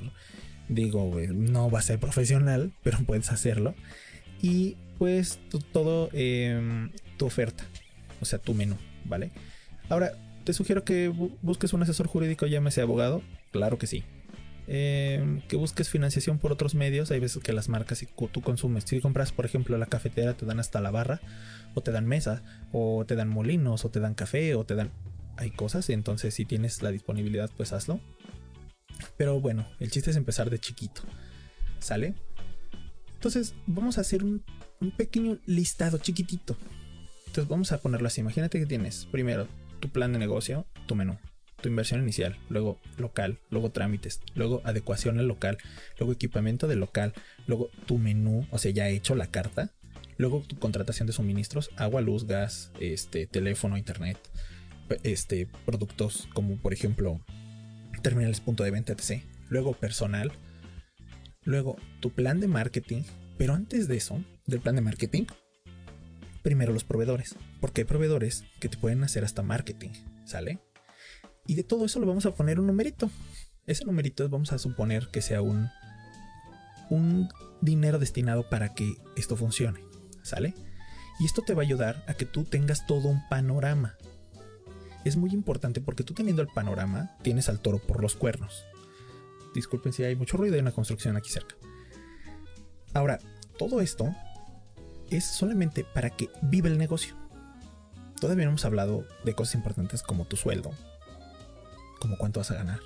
Digo, 0.69 1.12
no 1.29 1.69
va 1.69 1.79
a 1.79 1.84
ser 1.84 1.99
profesional, 1.99 2.71
pero 2.84 2.99
puedes 3.05 3.31
hacerlo. 3.31 3.75
Y 4.41 4.77
pues 4.97 5.39
todo 5.73 6.10
em, 6.13 6.89
tu 7.17 7.25
oferta, 7.25 7.65
o 8.21 8.25
sea, 8.25 8.39
tu 8.39 8.53
menú, 8.53 8.77
¿vale? 9.03 9.31
Ahora, 9.89 10.13
te 10.45 10.53
sugiero 10.53 10.86
que 10.86 11.10
busques 11.41 11.73
un 11.73 11.84
asesor 11.84 12.07
jurídico, 12.07 12.47
llámese 12.47 12.81
abogado. 12.81 13.21
Claro 13.51 13.77
que 13.77 13.88
sí. 13.88 14.05
Em, 14.67 15.41
que 15.47 15.56
busques 15.56 15.89
financiación 15.89 16.39
por 16.39 16.52
otros 16.52 16.76
medios. 16.76 17.12
Hay 17.12 17.19
veces 17.19 17.41
que 17.43 17.54
las 17.54 17.69
marcas, 17.69 17.97
si 18.00 18.08
tú 18.32 18.41
consumes, 18.41 18.84
si 18.86 19.00
compras, 19.02 19.32
por 19.32 19.45
ejemplo, 19.45 19.78
la 19.78 19.88
cafetera, 19.88 20.34
te 20.36 20.45
dan 20.45 20.60
hasta 20.60 20.82
la 20.82 20.91
barra, 20.91 21.21
o 21.74 21.82
te 21.82 21.91
dan 21.91 22.08
mesa, 22.08 22.43
o 22.71 23.06
te 23.06 23.15
dan 23.15 23.30
molinos, 23.30 23.86
o 23.86 23.89
te 23.89 24.00
dan 24.00 24.13
café, 24.13 24.56
o 24.56 24.65
te 24.65 24.76
dan. 24.76 24.91
Hay 25.38 25.52
cosas, 25.52 25.89
entonces 25.89 26.34
si 26.36 26.45
tienes 26.45 26.82
la 26.84 26.91
disponibilidad, 26.91 27.50
pues 27.58 27.74
hazlo. 27.74 28.00
Pero 29.17 29.39
bueno, 29.39 29.67
el 29.80 29.89
chiste 29.89 30.12
es 30.12 30.15
empezar 30.15 30.50
de 30.50 30.60
chiquito. 30.60 31.02
¿Sale? 31.80 32.13
Entonces, 33.15 33.56
vamos 33.65 33.97
a 33.97 34.02
hacer 34.02 34.24
un, 34.24 34.43
un 34.80 34.91
pequeño 34.91 35.39
listado 35.45 35.97
chiquitito. 35.97 36.56
Entonces, 37.28 37.47
vamos 37.47 37.71
a 37.71 37.80
ponerlo 37.80 38.08
así. 38.08 38.21
Imagínate 38.21 38.60
que 38.60 38.65
tienes 38.65 39.08
primero 39.12 39.47
tu 39.80 39.89
plan 39.89 40.13
de 40.13 40.19
negocio, 40.19 40.67
tu 40.86 40.95
menú 40.95 41.17
tu 41.62 41.69
inversión 41.69 42.02
inicial, 42.02 42.38
luego 42.50 42.80
local, 42.97 43.39
luego 43.50 43.71
trámites, 43.71 44.21
luego 44.36 44.62
adecuación 44.65 45.19
al 45.19 45.28
local, 45.28 45.58
luego 45.97 46.13
equipamiento 46.13 46.67
del 46.67 46.80
local, 46.80 47.13
luego 47.47 47.69
tu 47.86 47.97
menú, 47.97 48.45
o 48.52 48.58
sea, 48.58 48.71
ya 48.71 48.89
hecho 48.89 49.15
la 49.15 49.28
carta, 49.28 49.71
luego 50.17 50.43
tu 50.47 50.58
contratación 50.58 51.08
de 51.08 51.13
suministros, 51.13 51.69
agua, 51.78 52.02
luz, 52.02 52.26
gas, 52.26 52.71
este, 52.80 53.28
teléfono, 53.28 53.78
internet, 53.78 54.17
este, 55.04 55.47
productos 55.65 56.28
como 56.34 56.58
por 56.58 56.74
ejemplo 56.74 57.21
terminales 58.02 58.39
punto 58.41 58.63
de 58.63 58.71
venta, 58.71 58.93
etc. 58.93 59.24
Luego 59.50 59.74
personal, 59.74 60.32
luego 61.43 61.78
tu 62.00 62.12
plan 62.12 62.39
de 62.39 62.47
marketing, 62.47 63.04
pero 63.38 63.54
antes 63.54 63.88
de 63.88 63.97
eso, 63.97 64.24
del 64.47 64.60
plan 64.60 64.76
de 64.76 64.82
marketing, 64.82 65.26
primero 66.41 66.74
los 66.74 66.84
proveedores, 66.84 67.36
porque 67.60 67.82
hay 67.82 67.86
proveedores 67.86 68.45
que 68.60 68.69
te 68.69 68.78
pueden 68.78 69.04
hacer 69.04 69.24
hasta 69.24 69.43
marketing, 69.43 69.91
¿sale? 70.26 70.60
Y 71.45 71.56
de 71.56 71.63
todo 71.63 71.86
eso 71.86 71.99
le 71.99 72.06
vamos 72.06 72.25
a 72.25 72.34
poner 72.34 72.60
un 72.60 72.67
numerito. 72.67 73.10
Ese 73.67 73.86
numerito 73.86 74.27
vamos 74.30 74.51
a 74.51 74.60
suponer 74.60 75.10
que 75.10 75.21
sea 75.21 75.41
un, 75.41 75.69
un 76.89 77.30
dinero 77.62 77.99
destinado 77.99 78.49
para 78.49 78.73
que 78.73 78.95
esto 79.15 79.36
funcione. 79.36 79.82
¿Sale? 80.23 80.54
Y 81.19 81.25
esto 81.25 81.41
te 81.41 81.54
va 81.54 81.62
a 81.62 81.65
ayudar 81.65 82.04
a 82.08 82.13
que 82.13 82.25
tú 82.25 82.45
tengas 82.45 82.86
todo 82.86 83.08
un 83.08 83.27
panorama. 83.30 83.95
es 85.04 85.17
muy 85.17 85.32
importante 85.32 85.82
porque 85.82 86.04
tú 86.04 86.13
teniendo 86.13 86.41
el 86.41 86.47
panorama 86.47 87.15
tienes 87.21 87.49
al 87.49 87.60
toro 87.60 87.80
por 87.80 88.01
los 88.01 88.15
cuernos. 88.15 88.63
Disculpen 89.54 89.93
si 89.93 90.04
hay 90.04 90.15
mucho 90.15 90.38
ruido, 90.38 90.56
hay 90.56 90.62
una 90.62 90.71
construcción 90.71 91.17
aquí 91.17 91.30
cerca. 91.30 91.56
Ahora, 92.93 93.19
todo 93.58 93.82
esto 93.82 94.15
es 95.10 95.25
solamente 95.25 95.84
para 95.84 96.10
que 96.10 96.30
viva 96.41 96.67
el 96.67 96.77
negocio. 96.77 97.15
Todavía 98.19 98.45
no 98.45 98.51
hemos 98.51 98.65
hablado 98.65 99.06
de 99.25 99.34
cosas 99.34 99.56
importantes 99.56 100.04
como 100.04 100.25
tu 100.25 100.38
sueldo, 100.38 100.71
como 102.01 102.17
cuánto 102.17 102.41
vas 102.41 102.51
a 102.51 102.55
ganar. 102.55 102.79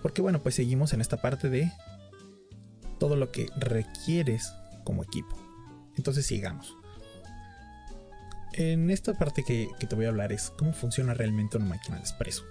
Porque 0.00 0.22
bueno, 0.22 0.42
pues 0.42 0.54
seguimos 0.54 0.94
en 0.94 1.02
esta 1.02 1.18
parte 1.18 1.50
de 1.50 1.70
todo 2.98 3.16
lo 3.16 3.30
que 3.30 3.48
requieres 3.56 4.52
como 4.84 5.02
equipo. 5.02 5.36
Entonces 5.96 6.24
sigamos. 6.24 6.76
En 8.52 8.90
esta 8.90 9.14
parte 9.14 9.44
que, 9.44 9.68
te 9.86 9.94
voy 9.94 10.06
a 10.06 10.08
hablar 10.08 10.32
es 10.32 10.50
cómo 10.56 10.72
funciona 10.72 11.14
realmente 11.14 11.56
una 11.56 11.66
máquina 11.66 11.98
de 11.98 12.04
espresso. 12.04 12.44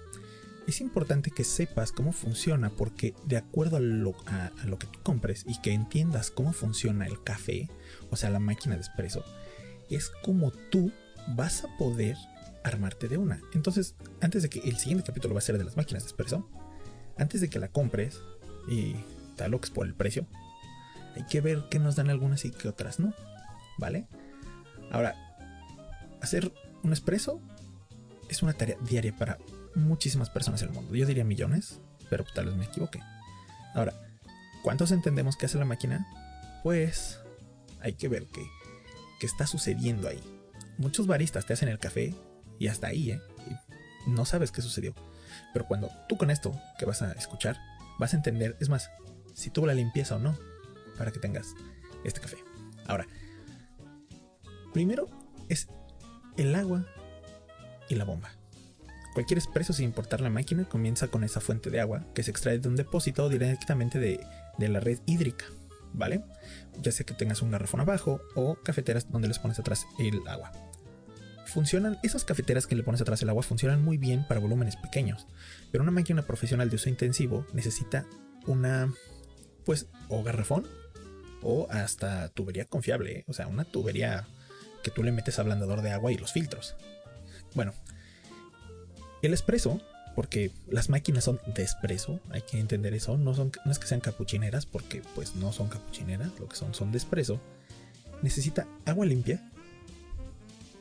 Es 0.66 0.80
importante 0.82 1.30
que 1.30 1.44
sepas 1.44 1.92
cómo 1.92 2.12
funciona 2.12 2.68
porque 2.68 3.14
de 3.24 3.38
acuerdo 3.38 3.78
a 3.78 3.80
lo, 3.80 4.14
a 4.26 4.50
lo, 4.66 4.78
que 4.78 4.86
tú 4.86 5.00
compres 5.02 5.44
y 5.48 5.58
que 5.62 5.72
entiendas 5.72 6.30
cómo 6.30 6.52
funciona 6.52 7.06
el 7.06 7.22
café, 7.24 7.70
o 8.10 8.16
sea, 8.16 8.28
la 8.28 8.38
máquina 8.38 8.74
de 8.74 8.82
espresso, 8.82 9.24
es 9.88 10.10
como 10.22 10.50
tú 10.50 10.92
vas 11.34 11.64
a 11.64 11.76
poder 11.78 12.16
armarte 12.64 13.08
de 13.08 13.18
una. 13.18 13.40
Entonces, 13.52 13.94
antes 14.20 14.42
de 14.42 14.48
que 14.48 14.60
el 14.60 14.78
siguiente 14.78 15.04
capítulo 15.04 15.34
va 15.34 15.38
a 15.38 15.42
ser 15.42 15.58
de 15.58 15.64
las 15.64 15.76
máquinas 15.76 16.04
de 16.04 16.08
espresso, 16.08 16.48
antes 17.16 17.40
de 17.40 17.48
que 17.48 17.58
la 17.58 17.68
compres 17.68 18.20
y 18.68 18.94
te 19.36 19.44
es 19.44 19.70
por 19.70 19.86
el 19.86 19.94
precio, 19.94 20.26
hay 21.16 21.24
que 21.24 21.40
ver 21.40 21.68
que 21.70 21.78
nos 21.78 21.96
dan 21.96 22.10
algunas 22.10 22.44
y 22.44 22.50
que 22.50 22.68
otras 22.68 23.00
no. 23.00 23.14
¿Vale? 23.78 24.08
Ahora, 24.90 25.14
hacer 26.20 26.52
un 26.82 26.92
espresso 26.92 27.40
es 28.28 28.42
una 28.42 28.52
tarea 28.52 28.76
diaria 28.82 29.16
para 29.16 29.38
muchísimas 29.74 30.30
personas 30.30 30.62
en 30.62 30.68
el 30.68 30.74
mundo. 30.74 30.94
Yo 30.94 31.06
diría 31.06 31.24
millones, 31.24 31.80
pero 32.10 32.24
tal 32.34 32.46
vez 32.46 32.56
me 32.56 32.64
equivoque. 32.64 33.00
Ahora, 33.74 33.94
¿cuántos 34.62 34.90
entendemos 34.90 35.36
que 35.36 35.46
hace 35.46 35.58
la 35.58 35.64
máquina? 35.64 36.06
Pues 36.62 37.20
hay 37.80 37.94
que 37.94 38.08
ver 38.08 38.26
qué, 38.32 38.44
qué 39.20 39.26
está 39.26 39.46
sucediendo 39.46 40.08
ahí. 40.08 40.20
Muchos 40.78 41.06
baristas 41.06 41.46
te 41.46 41.52
hacen 41.52 41.68
el 41.68 41.78
café 41.78 42.14
y 42.58 42.68
hasta 42.68 42.88
ahí, 42.88 43.12
¿eh? 43.12 43.20
No 44.06 44.24
sabes 44.24 44.52
qué 44.52 44.62
sucedió. 44.62 44.94
Pero 45.52 45.66
cuando 45.66 45.90
tú 46.08 46.16
con 46.16 46.30
esto 46.30 46.58
que 46.78 46.86
vas 46.86 47.02
a 47.02 47.12
escuchar, 47.12 47.58
vas 47.98 48.14
a 48.14 48.16
entender, 48.16 48.56
es 48.60 48.68
más, 48.68 48.90
si 49.34 49.50
tuvo 49.50 49.66
la 49.66 49.74
limpieza 49.74 50.16
o 50.16 50.18
no, 50.18 50.36
para 50.96 51.10
que 51.10 51.20
tengas 51.20 51.54
este 52.04 52.20
café. 52.20 52.36
Ahora, 52.86 53.06
primero 54.72 55.08
es 55.48 55.68
el 56.36 56.54
agua 56.54 56.86
y 57.88 57.94
la 57.94 58.04
bomba. 58.04 58.30
Cualquier 59.14 59.38
expreso 59.38 59.72
sin 59.72 59.86
importar 59.86 60.20
la 60.20 60.30
máquina 60.30 60.64
comienza 60.68 61.08
con 61.08 61.24
esa 61.24 61.40
fuente 61.40 61.70
de 61.70 61.80
agua 61.80 62.04
que 62.14 62.22
se 62.22 62.30
extrae 62.30 62.58
de 62.58 62.68
un 62.68 62.76
depósito 62.76 63.28
directamente 63.28 63.98
de, 63.98 64.20
de 64.58 64.68
la 64.68 64.80
red 64.80 65.00
hídrica, 65.06 65.46
¿vale? 65.92 66.24
Ya 66.80 66.92
sea 66.92 67.04
que 67.04 67.14
tengas 67.14 67.42
un 67.42 67.50
garrafón 67.50 67.80
abajo 67.80 68.20
o 68.34 68.56
cafeteras 68.62 69.10
donde 69.10 69.28
les 69.28 69.38
pones 69.38 69.58
atrás 69.58 69.86
el 69.98 70.20
agua. 70.28 70.52
Funcionan, 71.48 71.98
esas 72.02 72.24
cafeteras 72.24 72.66
que 72.66 72.76
le 72.76 72.82
pones 72.82 73.00
atrás 73.00 73.22
el 73.22 73.30
agua 73.30 73.42
funcionan 73.42 73.82
muy 73.82 73.96
bien 73.96 74.26
para 74.28 74.38
volúmenes 74.38 74.76
pequeños, 74.76 75.26
pero 75.72 75.82
una 75.82 75.90
máquina 75.90 76.20
profesional 76.22 76.68
de 76.68 76.76
uso 76.76 76.90
intensivo 76.90 77.46
necesita 77.54 78.04
una, 78.46 78.92
pues, 79.64 79.86
o 80.08 80.22
garrafón 80.22 80.66
o 81.42 81.66
hasta 81.70 82.28
tubería 82.28 82.66
confiable, 82.66 83.20
¿eh? 83.20 83.24
o 83.28 83.32
sea, 83.32 83.46
una 83.46 83.64
tubería 83.64 84.26
que 84.82 84.90
tú 84.90 85.02
le 85.02 85.10
metes 85.10 85.38
ablandador 85.38 85.80
de 85.80 85.90
agua 85.90 86.12
y 86.12 86.18
los 86.18 86.32
filtros. 86.32 86.76
Bueno, 87.54 87.72
el 89.22 89.32
espresso, 89.32 89.80
porque 90.14 90.50
las 90.68 90.90
máquinas 90.90 91.24
son 91.24 91.40
de 91.54 91.62
espresso, 91.62 92.20
hay 92.28 92.42
que 92.42 92.60
entender 92.60 92.92
eso, 92.92 93.16
no, 93.16 93.32
son, 93.32 93.52
no 93.64 93.72
es 93.72 93.78
que 93.78 93.86
sean 93.86 94.00
capuchineras, 94.00 94.66
porque 94.66 95.02
pues 95.14 95.34
no 95.34 95.52
son 95.52 95.68
capuchineras, 95.68 96.38
lo 96.38 96.46
que 96.46 96.56
son 96.56 96.74
son 96.74 96.92
de 96.92 96.98
espresso, 96.98 97.40
necesita 98.20 98.66
agua 98.84 99.06
limpia 99.06 99.50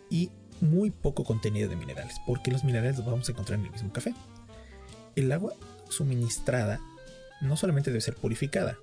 y 0.10 0.30
muy 0.61 0.91
poco 0.91 1.23
contenido 1.23 1.69
de 1.69 1.75
minerales, 1.75 2.17
porque 2.25 2.51
los 2.51 2.63
minerales 2.63 2.97
los 2.97 3.05
vamos 3.05 3.27
a 3.27 3.31
encontrar 3.31 3.59
en 3.59 3.65
el 3.65 3.71
mismo 3.71 3.91
café. 3.91 4.13
El 5.15 5.31
agua 5.31 5.53
suministrada 5.89 6.79
no 7.41 7.57
solamente 7.57 7.91
debe 7.91 8.01
ser 8.01 8.15
purificada, 8.15 8.77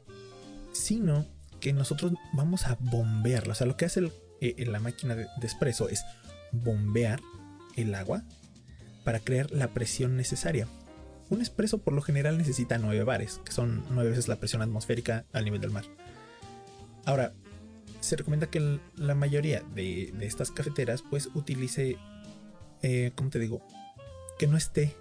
sino 0.73 1.27
que 1.61 1.73
nosotros 1.73 2.13
vamos 2.33 2.67
a 2.67 2.77
bombearla. 2.81 3.53
O 3.53 3.57
sea, 3.57 3.67
lo 3.67 3.77
que 3.77 3.85
hace 3.85 4.11
eh, 4.41 4.65
la 4.67 4.81
máquina 4.81 5.15
de, 5.15 5.27
de 5.41 5.47
espresso 5.47 5.89
es 5.89 6.05
bombear 6.53 7.21
el 7.77 7.95
agua 7.95 8.23
para 9.05 9.21
crear 9.21 9.51
la 9.51 9.69
presión 9.69 10.17
necesaria. 10.17 10.67
Un 11.31 11.41
espresso 11.41 11.79
por 11.79 11.95
lo 11.95 12.03
general 12.03 12.37
necesita 12.39 12.79
9 12.79 13.03
bares, 13.05 13.41
que 13.45 13.53
son 13.53 13.85
9 13.91 14.11
veces 14.11 14.29
la 14.29 14.37
presión 14.37 14.63
atmosférica 14.63 15.25
al 15.33 15.45
nivel 15.45 15.61
del 15.61 15.71
mar. 15.71 15.85
Ahora, 17.07 17.35
se 18.05 18.17
recomienda 18.17 18.49
que 18.49 18.81
la 18.97 19.15
mayoría 19.15 19.63
de, 19.75 20.13
estas 20.21 20.51
cafeteras 20.51 21.03
pues 21.03 21.31
utilice, 21.35 21.97
eh, 22.83 23.13
¿cómo 23.15 23.31
te 23.31 23.39
digo? 23.39 23.63
Que 24.39 24.47
no 24.47 24.59
esté 24.59 24.95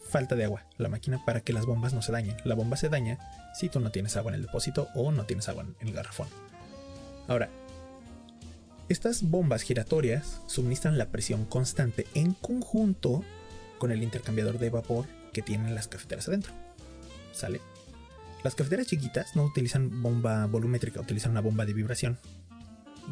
falta 0.00 0.34
de 0.34 0.44
agua 0.44 0.66
la 0.76 0.88
máquina 0.88 1.24
para 1.24 1.40
que 1.40 1.52
las 1.52 1.66
bombas 1.66 1.94
no 1.94 2.02
se 2.02 2.10
dañen. 2.10 2.36
La 2.44 2.56
bomba 2.56 2.76
se 2.76 2.88
daña 2.88 3.18
si 3.54 3.68
tú 3.68 3.78
no 3.78 3.92
tienes 3.92 4.16
agua 4.16 4.32
en 4.32 4.36
el 4.36 4.46
depósito 4.46 4.88
o 4.96 5.12
no 5.12 5.24
tienes 5.24 5.48
agua 5.48 5.64
en 5.80 5.86
el 5.86 5.94
garrafón. 5.94 6.26
Ahora, 7.28 7.48
estas 8.88 9.22
bombas 9.22 9.62
giratorias 9.62 10.40
suministran 10.46 10.98
la 10.98 11.10
presión 11.10 11.44
constante 11.44 12.06
en 12.14 12.32
conjunto 12.32 13.22
con 13.78 13.92
el 13.92 14.02
intercambiador 14.02 14.58
de 14.58 14.70
vapor 14.70 15.04
que 15.32 15.42
tienen 15.42 15.76
las 15.76 15.86
cafeteras 15.86 16.26
adentro. 16.26 16.52
¿Sale? 17.32 17.60
Las 18.44 18.54
cafeteras 18.54 18.86
chiquitas 18.86 19.34
no 19.34 19.44
utilizan 19.44 20.02
bomba 20.02 20.46
volumétrica, 20.46 21.00
utilizan 21.00 21.32
una 21.32 21.40
bomba 21.40 21.66
de 21.66 21.72
vibración 21.72 22.18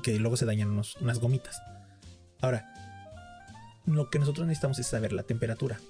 que 0.03 0.19
luego 0.19 0.37
se 0.37 0.45
dañan 0.45 0.71
unas 0.71 1.19
gomitas. 1.19 1.61
Ahora, 2.41 2.73
lo 3.87 4.11
que 4.11 4.19
nosotros 4.19 4.47
necesitamos 4.47 4.79
es 4.79 4.87
saber 4.87 5.13
la 5.13 5.23
temperatura. 5.25 5.81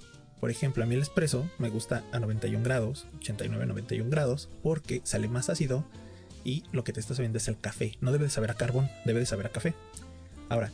Por 0.40 0.50
ejemplo, 0.50 0.84
a 0.84 0.86
mí 0.86 0.94
el 0.94 1.02
espresso 1.02 1.50
me 1.58 1.70
gusta 1.70 2.04
a 2.12 2.20
91 2.20 2.62
grados, 2.62 3.06
89-91 3.20 4.08
grados, 4.08 4.48
porque 4.62 5.00
sale 5.04 5.28
más 5.28 5.48
ácido 5.48 5.84
y 6.44 6.64
lo 6.72 6.84
que 6.84 6.92
te 6.92 7.00
está 7.00 7.14
sabiendo 7.14 7.38
es 7.38 7.48
el 7.48 7.58
café. 7.58 7.96
No 8.00 8.12
debe 8.12 8.24
de 8.24 8.30
saber 8.30 8.50
a 8.50 8.54
carbón, 8.54 8.88
debe 9.04 9.20
de 9.20 9.26
saber 9.26 9.46
a 9.46 9.50
café. 9.50 9.74
Ahora, 10.48 10.70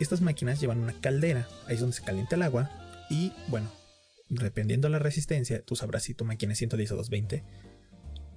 estas 0.00 0.20
máquinas 0.20 0.60
llevan 0.60 0.80
una 0.80 0.94
caldera, 0.94 1.46
ahí 1.66 1.74
es 1.74 1.80
donde 1.80 1.96
se 1.96 2.02
calienta 2.02 2.36
el 2.36 2.42
agua 2.42 2.70
y 3.08 3.32
bueno, 3.48 3.70
dependiendo 4.28 4.88
de 4.88 4.92
la 4.92 4.98
resistencia, 4.98 5.62
tú 5.62 5.76
sabrás 5.76 6.02
si 6.04 6.14
tu 6.14 6.24
máquina 6.24 6.54
es 6.54 6.58
110 6.58 6.92
o 6.92 6.96
220, 6.96 7.44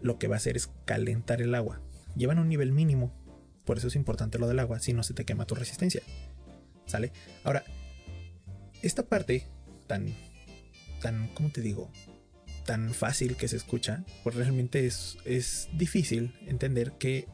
lo 0.05 0.17
que 0.17 0.27
va 0.27 0.35
a 0.35 0.37
hacer 0.37 0.55
es 0.55 0.69
calentar 0.85 1.41
el 1.41 1.55
agua. 1.55 1.81
Llevan 2.15 2.39
un 2.39 2.47
nivel 2.47 2.71
mínimo 2.71 3.13
por 3.65 3.79
eso 3.79 3.87
es 3.87 3.95
importante 3.95 4.37
lo 4.37 4.47
del 4.47 4.59
agua, 4.59 4.79
si 4.79 4.93
no 4.93 5.03
se 5.03 5.13
te 5.13 5.25
quema 5.25 5.45
tu 5.45 5.55
resistencia. 5.55 6.01
¿Sale? 6.85 7.11
Ahora, 7.43 7.65
esta 8.83 9.03
parte 9.03 9.47
tan, 9.87 10.13
tan, 11.01 11.27
¿cómo 11.33 11.49
te 11.49 11.61
digo? 11.61 11.91
Tan 12.65 12.93
fácil 12.93 13.35
que 13.35 13.47
se 13.47 13.57
escucha, 13.57 14.05
pues 14.23 14.35
realmente 14.35 14.85
es, 14.85 15.17
es 15.25 15.67
difícil 15.73 16.35
entender 16.45 16.93
que 16.93 17.27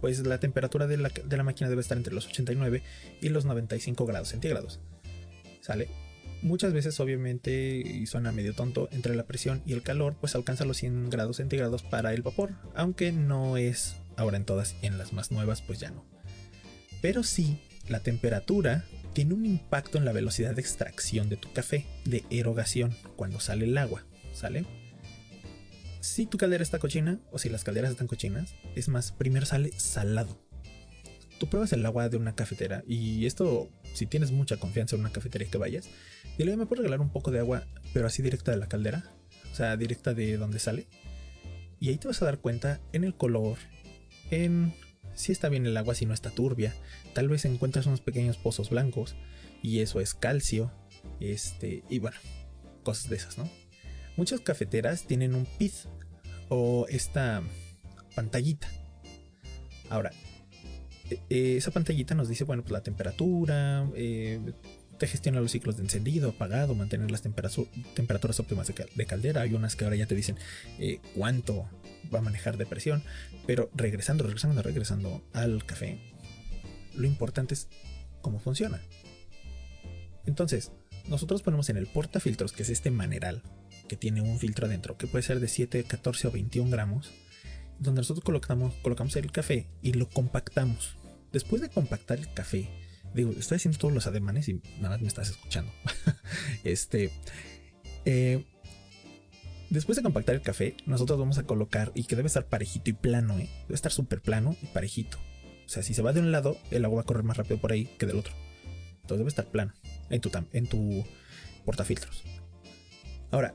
pues 0.00 0.24
la 0.24 0.38
temperatura 0.38 0.86
de 0.86 0.96
la, 0.96 1.08
de 1.08 1.36
la 1.36 1.42
máquina 1.42 1.68
debe 1.68 1.80
estar 1.80 1.98
entre 1.98 2.14
los 2.14 2.26
89 2.26 2.82
y 3.20 3.28
los 3.28 3.44
95 3.44 4.06
grados 4.06 4.28
centígrados. 4.28 4.80
¿Sale? 5.60 5.88
Muchas 6.42 6.72
veces, 6.72 6.98
obviamente, 6.98 7.76
y 7.76 8.04
suena 8.06 8.32
medio 8.32 8.52
tonto, 8.52 8.88
entre 8.90 9.14
la 9.14 9.26
presión 9.26 9.62
y 9.64 9.74
el 9.74 9.82
calor, 9.82 10.16
pues 10.20 10.34
alcanza 10.34 10.64
los 10.64 10.76
100 10.78 11.08
grados 11.08 11.36
centígrados 11.36 11.84
para 11.84 12.12
el 12.12 12.22
vapor, 12.22 12.50
aunque 12.74 13.12
no 13.12 13.56
es 13.56 13.94
ahora 14.16 14.36
en 14.36 14.44
todas 14.44 14.74
y 14.82 14.86
en 14.86 14.98
las 14.98 15.12
más 15.12 15.30
nuevas 15.30 15.62
pues 15.62 15.78
ya 15.78 15.90
no. 15.90 16.04
Pero 17.00 17.22
sí, 17.22 17.60
la 17.88 18.00
temperatura 18.00 18.84
tiene 19.12 19.34
un 19.34 19.46
impacto 19.46 19.98
en 19.98 20.04
la 20.04 20.12
velocidad 20.12 20.54
de 20.54 20.60
extracción 20.60 21.28
de 21.28 21.36
tu 21.36 21.52
café, 21.52 21.86
de 22.04 22.24
erogación, 22.30 22.92
cuando 23.14 23.38
sale 23.38 23.64
el 23.66 23.78
agua, 23.78 24.04
¿sale? 24.32 24.64
Si 26.00 26.26
tu 26.26 26.38
caldera 26.38 26.64
está 26.64 26.80
cochina 26.80 27.20
o 27.30 27.38
si 27.38 27.48
las 27.48 27.62
calderas 27.62 27.92
están 27.92 28.08
cochinas, 28.08 28.54
es 28.74 28.88
más, 28.88 29.12
primero 29.12 29.46
sale 29.46 29.70
salado. 29.76 30.36
Tú 31.38 31.48
pruebas 31.48 31.72
el 31.72 31.86
agua 31.86 32.08
de 32.08 32.16
una 32.16 32.34
cafetera 32.34 32.82
y 32.86 33.26
esto, 33.26 33.70
si 33.92 34.06
tienes 34.06 34.30
mucha 34.30 34.56
confianza 34.56 34.96
en 34.96 35.00
una 35.00 35.12
cafetería 35.12 35.50
que 35.50 35.58
vayas, 35.58 35.88
dile, 36.38 36.56
¿me 36.56 36.66
puedes 36.66 36.82
regalar 36.82 37.00
un 37.00 37.10
poco 37.10 37.30
de 37.30 37.38
agua, 37.38 37.66
pero 37.92 38.06
así 38.06 38.22
directa 38.22 38.50
de 38.50 38.58
la 38.58 38.68
caldera? 38.68 39.04
O 39.52 39.54
sea, 39.54 39.76
directa 39.76 40.14
de 40.14 40.36
donde 40.36 40.58
sale. 40.58 40.86
Y 41.80 41.88
ahí 41.88 41.96
te 41.96 42.08
vas 42.08 42.22
a 42.22 42.24
dar 42.24 42.38
cuenta 42.38 42.80
en 42.92 43.04
el 43.04 43.14
color, 43.14 43.58
en 44.30 44.72
si 45.14 45.32
está 45.32 45.48
bien 45.48 45.66
el 45.66 45.76
agua, 45.76 45.94
si 45.94 46.06
no 46.06 46.14
está 46.14 46.30
turbia. 46.30 46.74
Tal 47.12 47.28
vez 47.28 47.44
encuentras 47.44 47.86
unos 47.86 48.00
pequeños 48.00 48.36
pozos 48.38 48.70
blancos 48.70 49.14
y 49.62 49.80
eso 49.80 50.00
es 50.00 50.14
calcio. 50.14 50.72
Este, 51.20 51.82
y 51.90 51.98
bueno, 51.98 52.16
cosas 52.82 53.10
de 53.10 53.16
esas, 53.16 53.38
¿no? 53.38 53.50
Muchas 54.16 54.40
cafeteras 54.40 55.06
tienen 55.06 55.34
un 55.34 55.46
PID 55.58 55.72
o 56.48 56.86
esta 56.88 57.42
pantallita. 58.14 58.68
Ahora, 59.90 60.12
e, 61.12 61.20
e, 61.30 61.56
esa 61.56 61.70
pantallita 61.70 62.14
nos 62.14 62.28
dice, 62.28 62.44
bueno, 62.44 62.62
pues 62.62 62.72
la 62.72 62.82
temperatura, 62.82 63.88
eh, 63.94 64.40
te 65.02 65.08
gestiona 65.08 65.40
los 65.40 65.50
ciclos 65.50 65.76
de 65.76 65.82
encendido, 65.82 66.30
apagado, 66.30 66.76
mantener 66.76 67.10
las 67.10 67.22
temperaturas 67.22 68.38
óptimas 68.38 68.68
de, 68.68 69.06
caldera. 69.06 69.40
Hay 69.40 69.52
unas 69.52 69.74
que 69.74 69.82
ahora 69.82 69.96
ya 69.96 70.06
te 70.06 70.14
dicen 70.14 70.36
eh, 70.78 71.00
cuánto 71.16 71.68
va 72.14 72.20
a 72.20 72.22
manejar 72.22 72.56
de 72.56 72.66
presión. 72.66 73.02
Pero 73.44 73.68
regresando, 73.74 74.22
regresando, 74.22 74.62
regresando 74.62 75.24
al 75.32 75.66
café, 75.66 75.98
lo 76.94 77.08
importante 77.08 77.54
es 77.54 77.66
cómo 78.20 78.38
funciona. 78.38 78.80
Entonces, 80.24 80.70
nosotros 81.08 81.42
ponemos 81.42 81.68
en 81.68 81.78
el 81.78 81.88
portafiltros, 81.88 82.52
que 82.52 82.62
es 82.62 82.70
este 82.70 82.92
maneral, 82.92 83.42
que 83.88 83.96
tiene 83.96 84.20
un 84.20 84.38
filtro 84.38 84.66
adentro, 84.66 84.96
que 84.96 85.08
puede 85.08 85.22
ser 85.22 85.40
de 85.40 85.48
7, 85.48 85.82
14 85.82 86.28
o 86.28 86.30
21 86.30 86.70
gramos, 86.70 87.10
donde 87.80 88.02
nosotros 88.02 88.24
colocamos, 88.24 88.74
colocamos 88.82 89.16
el 89.16 89.32
café 89.32 89.66
y 89.82 89.94
lo 89.94 90.08
compactamos. 90.08 90.96
Después 91.32 91.62
de 91.62 91.70
compactar 91.70 92.18
el 92.18 92.32
café, 92.32 92.68
digo, 93.14 93.32
estoy 93.32 93.56
haciendo 93.56 93.78
todos 93.78 93.94
los 93.94 94.06
ademanes 94.06 94.48
y 94.48 94.60
nada 94.76 94.90
más 94.90 95.00
me 95.00 95.08
estás 95.08 95.30
escuchando. 95.30 95.72
este, 96.64 97.10
eh, 98.04 98.44
después 99.70 99.96
de 99.96 100.02
compactar 100.02 100.34
el 100.34 100.42
café, 100.42 100.76
nosotros 100.86 101.18
vamos 101.18 101.38
a 101.38 101.44
colocar, 101.44 101.92
y 101.94 102.04
que 102.04 102.16
debe 102.16 102.26
estar 102.26 102.46
parejito 102.46 102.90
y 102.90 102.92
plano, 102.92 103.38
¿eh? 103.38 103.48
debe 103.62 103.74
estar 103.74 103.92
súper 103.92 104.20
plano 104.20 104.56
y 104.62 104.66
parejito. 104.66 105.18
O 105.64 105.68
sea, 105.68 105.82
si 105.82 105.94
se 105.94 106.02
va 106.02 106.12
de 106.12 106.20
un 106.20 106.32
lado, 106.32 106.58
el 106.70 106.84
agua 106.84 106.96
va 106.96 107.02
a 107.02 107.06
correr 107.06 107.24
más 107.24 107.36
rápido 107.36 107.58
por 107.58 107.72
ahí 107.72 107.86
que 107.98 108.06
del 108.06 108.18
otro. 108.18 108.34
Entonces 109.00 109.18
debe 109.18 109.28
estar 109.28 109.46
plano 109.46 109.72
en 110.10 110.20
tu, 110.20 110.30
en 110.52 110.66
tu 110.66 111.04
portafiltros. 111.64 112.22
Ahora, 113.30 113.54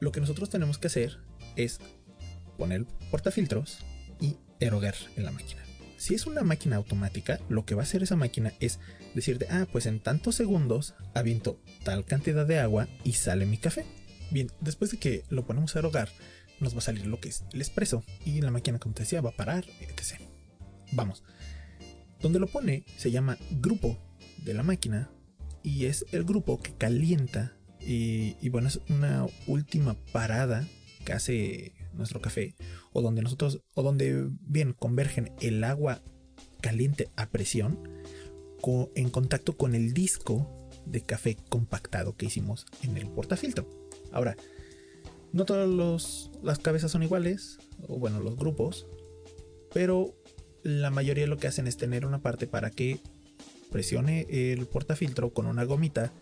lo 0.00 0.12
que 0.12 0.20
nosotros 0.20 0.48
tenemos 0.48 0.78
que 0.78 0.86
hacer 0.86 1.18
es 1.56 1.78
poner 2.56 2.86
portafiltros 3.10 3.78
y 4.20 4.36
erogar 4.60 4.94
en 5.16 5.24
la 5.24 5.30
máquina. 5.30 5.67
Si 5.98 6.14
es 6.14 6.26
una 6.26 6.44
máquina 6.44 6.76
automática, 6.76 7.40
lo 7.48 7.64
que 7.64 7.74
va 7.74 7.82
a 7.82 7.84
hacer 7.84 8.04
esa 8.04 8.14
máquina 8.14 8.52
es 8.60 8.78
decirte, 9.16 9.48
ah, 9.50 9.66
pues 9.70 9.84
en 9.86 9.98
tantos 9.98 10.36
segundos 10.36 10.94
aviento 11.12 11.60
tal 11.82 12.04
cantidad 12.04 12.46
de 12.46 12.60
agua 12.60 12.86
y 13.02 13.14
sale 13.14 13.46
mi 13.46 13.58
café. 13.58 13.84
Bien, 14.30 14.48
después 14.60 14.92
de 14.92 14.98
que 14.98 15.24
lo 15.28 15.44
ponemos 15.44 15.74
a 15.74 15.80
erogar, 15.80 16.08
nos 16.60 16.74
va 16.74 16.78
a 16.78 16.82
salir 16.82 17.04
lo 17.06 17.18
que 17.18 17.30
es 17.30 17.42
el 17.52 17.60
expreso 17.60 18.04
y 18.24 18.40
la 18.40 18.52
máquina, 18.52 18.78
como 18.78 18.94
te 18.94 19.02
decía, 19.02 19.20
va 19.20 19.30
a 19.30 19.36
parar, 19.36 19.64
etc. 19.80 20.20
Vamos. 20.92 21.24
Donde 22.20 22.38
lo 22.38 22.46
pone 22.46 22.84
se 22.96 23.10
llama 23.10 23.36
grupo 23.50 23.98
de 24.44 24.54
la 24.54 24.62
máquina 24.62 25.10
y 25.64 25.86
es 25.86 26.06
el 26.12 26.22
grupo 26.22 26.60
que 26.60 26.74
calienta 26.74 27.56
y, 27.80 28.36
y 28.40 28.50
bueno, 28.50 28.68
es 28.68 28.80
una 28.88 29.26
última 29.48 29.94
parada 30.12 30.64
que 31.04 31.12
hace 31.12 31.72
nuestro 31.98 32.20
café, 32.20 32.54
o 32.92 33.02
donde 33.02 33.22
nosotros, 33.22 33.62
o 33.74 33.82
donde 33.82 34.28
bien 34.40 34.72
convergen 34.72 35.32
el 35.40 35.62
agua 35.64 36.02
caliente 36.60 37.10
a 37.16 37.28
presión 37.28 37.78
en 38.94 39.10
contacto 39.10 39.56
con 39.56 39.74
el 39.74 39.92
disco 39.92 40.68
de 40.84 41.02
café 41.02 41.36
compactado 41.48 42.16
que 42.16 42.26
hicimos 42.26 42.66
en 42.82 42.96
el 42.96 43.08
portafiltro. 43.08 43.68
Ahora, 44.10 44.36
no 45.32 45.44
todas 45.44 46.30
las 46.42 46.58
cabezas 46.58 46.90
son 46.90 47.02
iguales, 47.02 47.58
o 47.86 47.98
bueno, 47.98 48.20
los 48.20 48.36
grupos, 48.36 48.86
pero 49.72 50.14
la 50.62 50.90
mayoría 50.90 51.26
lo 51.26 51.36
que 51.36 51.46
hacen 51.46 51.66
es 51.66 51.76
tener 51.76 52.06
una 52.06 52.20
parte 52.20 52.46
para 52.46 52.70
que 52.70 53.00
presione 53.70 54.26
el 54.30 54.66
portafiltro 54.66 55.32
con 55.32 55.46
una 55.46 55.64
gomita 55.64 56.12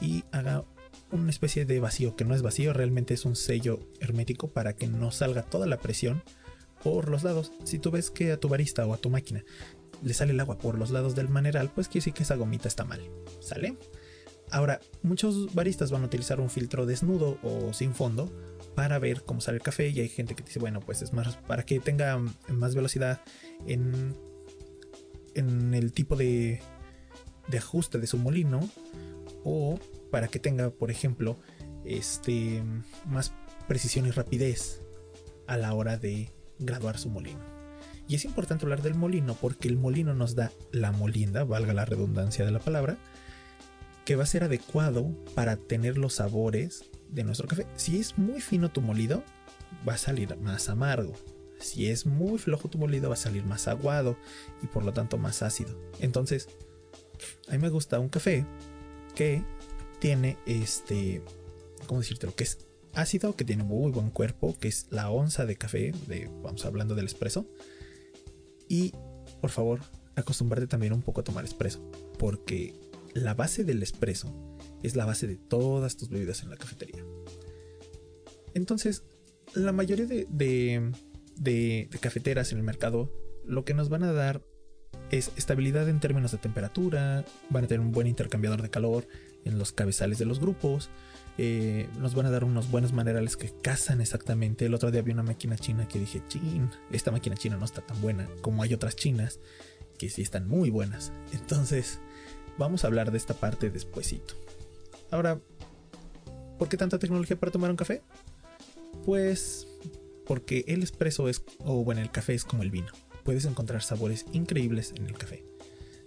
y 0.00 0.24
haga 0.32 0.64
una 1.12 1.30
especie 1.30 1.64
de 1.64 1.80
vacío, 1.80 2.16
que 2.16 2.24
no 2.24 2.34
es 2.34 2.42
vacío, 2.42 2.72
realmente 2.72 3.14
es 3.14 3.24
un 3.24 3.36
sello 3.36 3.80
hermético 4.00 4.48
para 4.48 4.74
que 4.74 4.86
no 4.86 5.10
salga 5.10 5.42
toda 5.42 5.66
la 5.66 5.78
presión 5.78 6.22
por 6.82 7.08
los 7.08 7.22
lados. 7.22 7.52
Si 7.64 7.78
tú 7.78 7.90
ves 7.90 8.10
que 8.10 8.32
a 8.32 8.38
tu 8.38 8.48
barista 8.48 8.86
o 8.86 8.94
a 8.94 8.98
tu 8.98 9.10
máquina 9.10 9.44
le 10.02 10.14
sale 10.14 10.32
el 10.32 10.40
agua 10.40 10.58
por 10.58 10.78
los 10.78 10.90
lados 10.90 11.14
del 11.14 11.28
maneral, 11.28 11.70
pues 11.74 11.88
quiere 11.88 12.00
decir 12.00 12.14
que 12.14 12.22
esa 12.22 12.36
gomita 12.36 12.68
está 12.68 12.84
mal. 12.84 13.00
¿Sale? 13.40 13.76
Ahora, 14.50 14.80
muchos 15.02 15.54
baristas 15.54 15.90
van 15.90 16.02
a 16.02 16.06
utilizar 16.06 16.40
un 16.40 16.50
filtro 16.50 16.86
desnudo 16.86 17.38
o 17.42 17.72
sin 17.72 17.94
fondo 17.94 18.32
para 18.74 18.98
ver 18.98 19.22
cómo 19.22 19.40
sale 19.40 19.56
el 19.56 19.62
café 19.62 19.88
y 19.88 20.00
hay 20.00 20.08
gente 20.08 20.34
que 20.34 20.42
dice, 20.42 20.58
bueno, 20.58 20.80
pues 20.80 21.02
es 21.02 21.12
más 21.12 21.36
para 21.36 21.64
que 21.64 21.78
tenga 21.80 22.18
más 22.48 22.74
velocidad 22.74 23.20
en, 23.66 24.16
en 25.34 25.74
el 25.74 25.92
tipo 25.92 26.16
de, 26.16 26.60
de 27.48 27.58
ajuste 27.58 27.98
de 27.98 28.06
su 28.06 28.18
molino 28.18 28.60
o 29.44 29.78
para 30.10 30.28
que 30.28 30.38
tenga, 30.38 30.70
por 30.70 30.90
ejemplo, 30.90 31.38
este, 31.84 32.62
más 33.06 33.32
precisión 33.68 34.06
y 34.06 34.10
rapidez 34.10 34.82
a 35.46 35.56
la 35.56 35.72
hora 35.74 35.96
de 35.96 36.30
graduar 36.58 36.98
su 36.98 37.10
molino. 37.10 37.40
Y 38.08 38.16
es 38.16 38.24
importante 38.24 38.64
hablar 38.64 38.82
del 38.82 38.94
molino 38.94 39.34
porque 39.34 39.68
el 39.68 39.76
molino 39.76 40.14
nos 40.14 40.34
da 40.34 40.50
la 40.72 40.90
molinda, 40.90 41.44
valga 41.44 41.72
la 41.72 41.84
redundancia 41.84 42.44
de 42.44 42.50
la 42.50 42.58
palabra, 42.58 42.98
que 44.04 44.16
va 44.16 44.24
a 44.24 44.26
ser 44.26 44.42
adecuado 44.42 45.14
para 45.34 45.56
tener 45.56 45.96
los 45.96 46.14
sabores 46.14 46.84
de 47.08 47.22
nuestro 47.22 47.46
café. 47.46 47.66
Si 47.76 48.00
es 48.00 48.18
muy 48.18 48.40
fino 48.40 48.70
tu 48.70 48.80
molido, 48.80 49.22
va 49.88 49.94
a 49.94 49.98
salir 49.98 50.36
más 50.38 50.68
amargo. 50.68 51.12
Si 51.60 51.88
es 51.88 52.06
muy 52.06 52.38
flojo 52.38 52.68
tu 52.68 52.78
molido, 52.78 53.08
va 53.08 53.14
a 53.14 53.18
salir 53.18 53.44
más 53.44 53.68
aguado 53.68 54.16
y 54.62 54.66
por 54.66 54.84
lo 54.84 54.92
tanto 54.92 55.18
más 55.18 55.42
ácido. 55.42 55.78
Entonces, 56.00 56.48
a 57.48 57.52
mí 57.52 57.58
me 57.58 57.68
gusta 57.68 58.00
un 58.00 58.08
café 58.08 58.46
que 59.14 59.44
tiene 60.00 60.36
este, 60.46 61.22
¿cómo 61.86 62.00
decirte? 62.00 62.26
que 62.34 62.44
es 62.44 62.66
ácido, 62.94 63.36
que 63.36 63.44
tiene 63.44 63.62
muy 63.62 63.92
buen 63.92 64.10
cuerpo, 64.10 64.56
que 64.58 64.68
es 64.68 64.86
la 64.90 65.10
onza 65.10 65.46
de 65.46 65.56
café, 65.56 65.92
de, 66.08 66.28
vamos 66.42 66.64
hablando 66.64 66.94
del 66.94 67.06
espresso. 67.06 67.46
Y 68.68 68.92
por 69.40 69.50
favor, 69.50 69.80
acostumbrarte 70.16 70.66
también 70.66 70.92
un 70.92 71.02
poco 71.02 71.20
a 71.20 71.24
tomar 71.24 71.44
espresso, 71.44 71.80
porque 72.18 72.74
la 73.14 73.34
base 73.34 73.64
del 73.64 73.82
espresso 73.82 74.32
es 74.82 74.96
la 74.96 75.04
base 75.04 75.26
de 75.26 75.36
todas 75.36 75.96
tus 75.96 76.08
bebidas 76.08 76.42
en 76.42 76.50
la 76.50 76.56
cafetería. 76.56 77.04
Entonces, 78.54 79.04
la 79.54 79.72
mayoría 79.72 80.06
de, 80.06 80.26
de, 80.28 80.92
de 81.36 81.98
cafeteras 82.00 82.52
en 82.52 82.58
el 82.58 82.64
mercado 82.64 83.12
lo 83.44 83.64
que 83.64 83.74
nos 83.74 83.88
van 83.88 84.04
a 84.04 84.12
dar 84.12 84.42
es 85.10 85.32
estabilidad 85.36 85.88
en 85.88 86.00
términos 86.00 86.32
de 86.32 86.38
temperatura, 86.38 87.24
van 87.48 87.64
a 87.64 87.66
tener 87.66 87.80
un 87.80 87.92
buen 87.92 88.06
intercambiador 88.06 88.62
de 88.62 88.70
calor, 88.70 89.06
en 89.44 89.58
los 89.58 89.72
cabezales 89.72 90.18
de 90.18 90.26
los 90.26 90.40
grupos. 90.40 90.90
Eh, 91.38 91.88
nos 91.98 92.14
van 92.14 92.26
a 92.26 92.30
dar 92.30 92.44
unos 92.44 92.70
buenos 92.70 92.92
manerales 92.92 93.36
que 93.36 93.50
cazan 93.62 94.00
exactamente. 94.00 94.66
El 94.66 94.74
otro 94.74 94.90
día 94.90 95.02
vi 95.02 95.12
una 95.12 95.22
máquina 95.22 95.56
china 95.56 95.88
que 95.88 95.98
dije, 95.98 96.22
chin, 96.28 96.70
esta 96.90 97.10
máquina 97.10 97.36
china 97.36 97.56
no 97.56 97.64
está 97.64 97.80
tan 97.80 98.00
buena 98.00 98.28
como 98.42 98.62
hay 98.62 98.74
otras 98.74 98.96
chinas 98.96 99.40
que 99.98 100.10
sí 100.10 100.22
están 100.22 100.48
muy 100.48 100.70
buenas. 100.70 101.12
Entonces, 101.32 102.00
vamos 102.58 102.84
a 102.84 102.88
hablar 102.88 103.10
de 103.10 103.18
esta 103.18 103.34
parte 103.34 103.70
despuesito. 103.70 104.34
Ahora, 105.10 105.40
¿por 106.58 106.68
qué 106.68 106.76
tanta 106.76 106.98
tecnología 106.98 107.38
para 107.38 107.52
tomar 107.52 107.70
un 107.70 107.76
café? 107.76 108.02
Pues 109.04 109.66
porque 110.26 110.64
el 110.68 110.82
espresso 110.82 111.28
es, 111.28 111.42
o 111.58 111.82
bueno, 111.84 112.00
el 112.00 112.10
café 112.10 112.34
es 112.34 112.44
como 112.44 112.62
el 112.62 112.70
vino. 112.70 112.92
Puedes 113.24 113.44
encontrar 113.46 113.82
sabores 113.82 114.26
increíbles 114.32 114.92
en 114.96 115.06
el 115.06 115.16
café. 115.16 115.44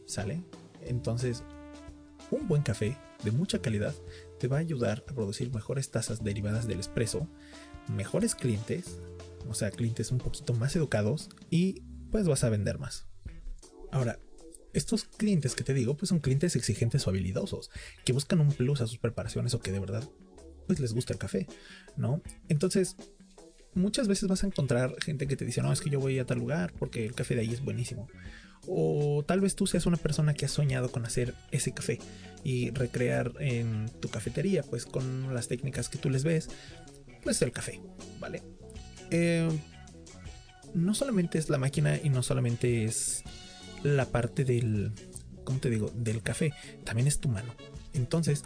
¿Sale? 0.05 0.41
Entonces, 0.85 1.43
un 2.31 2.47
buen 2.47 2.61
café 2.61 2.97
de 3.23 3.31
mucha 3.31 3.59
calidad 3.59 3.95
te 4.39 4.47
va 4.47 4.57
a 4.57 4.61
ayudar 4.61 5.03
a 5.07 5.13
producir 5.13 5.53
mejores 5.53 5.91
tasas 5.91 6.23
derivadas 6.23 6.67
del 6.67 6.79
espresso, 6.79 7.27
mejores 7.87 8.35
clientes, 8.35 8.99
o 9.49 9.53
sea, 9.53 9.71
clientes 9.71 10.11
un 10.11 10.17
poquito 10.17 10.53
más 10.53 10.75
educados 10.75 11.29
y 11.49 11.81
pues 12.11 12.27
vas 12.27 12.43
a 12.43 12.49
vender 12.49 12.79
más. 12.79 13.07
Ahora, 13.91 14.19
estos 14.73 15.03
clientes 15.05 15.55
que 15.55 15.63
te 15.63 15.73
digo, 15.73 15.95
pues 15.95 16.09
son 16.09 16.19
clientes 16.19 16.55
exigentes 16.55 17.05
o 17.05 17.09
habilidosos, 17.09 17.69
que 18.05 18.13
buscan 18.13 18.39
un 18.39 18.51
plus 18.51 18.81
a 18.81 18.87
sus 18.87 18.97
preparaciones 18.97 19.53
o 19.53 19.59
que 19.59 19.71
de 19.71 19.79
verdad 19.79 20.07
pues 20.67 20.79
les 20.79 20.93
gusta 20.93 21.13
el 21.13 21.19
café, 21.19 21.47
¿no? 21.97 22.21
Entonces, 22.47 22.95
muchas 23.75 24.07
veces 24.07 24.29
vas 24.29 24.43
a 24.43 24.47
encontrar 24.47 24.95
gente 25.01 25.27
que 25.27 25.35
te 25.35 25.45
dice, 25.45 25.61
no, 25.61 25.71
es 25.71 25.81
que 25.81 25.89
yo 25.89 25.99
voy 25.99 26.19
a 26.19 26.25
tal 26.25 26.39
lugar 26.39 26.73
porque 26.79 27.05
el 27.05 27.15
café 27.15 27.35
de 27.35 27.41
ahí 27.41 27.53
es 27.53 27.63
buenísimo. 27.63 28.07
O 28.67 29.23
tal 29.27 29.41
vez 29.41 29.55
tú 29.55 29.67
seas 29.67 29.85
una 29.85 29.97
persona 29.97 30.33
que 30.33 30.45
ha 30.45 30.49
soñado 30.49 30.91
con 30.91 31.05
hacer 31.05 31.33
ese 31.51 31.73
café 31.73 31.99
y 32.43 32.71
recrear 32.71 33.33
en 33.39 33.89
tu 33.99 34.09
cafetería, 34.09 34.63
pues 34.63 34.85
con 34.85 35.33
las 35.33 35.47
técnicas 35.47 35.89
que 35.89 35.97
tú 35.97 36.09
les 36.09 36.23
ves, 36.23 36.49
pues 37.23 37.41
el 37.41 37.51
café, 37.51 37.79
¿vale? 38.19 38.43
Eh, 39.11 39.49
no 40.73 40.93
solamente 40.93 41.37
es 41.37 41.49
la 41.49 41.57
máquina 41.57 41.99
y 42.03 42.09
no 42.09 42.23
solamente 42.23 42.83
es 42.83 43.23
la 43.83 44.05
parte 44.05 44.43
del, 44.43 44.91
¿cómo 45.43 45.59
te 45.59 45.69
digo? 45.69 45.91
Del 45.95 46.21
café, 46.21 46.53
también 46.83 47.07
es 47.07 47.19
tu 47.19 47.29
mano. 47.29 47.55
Entonces, 47.93 48.43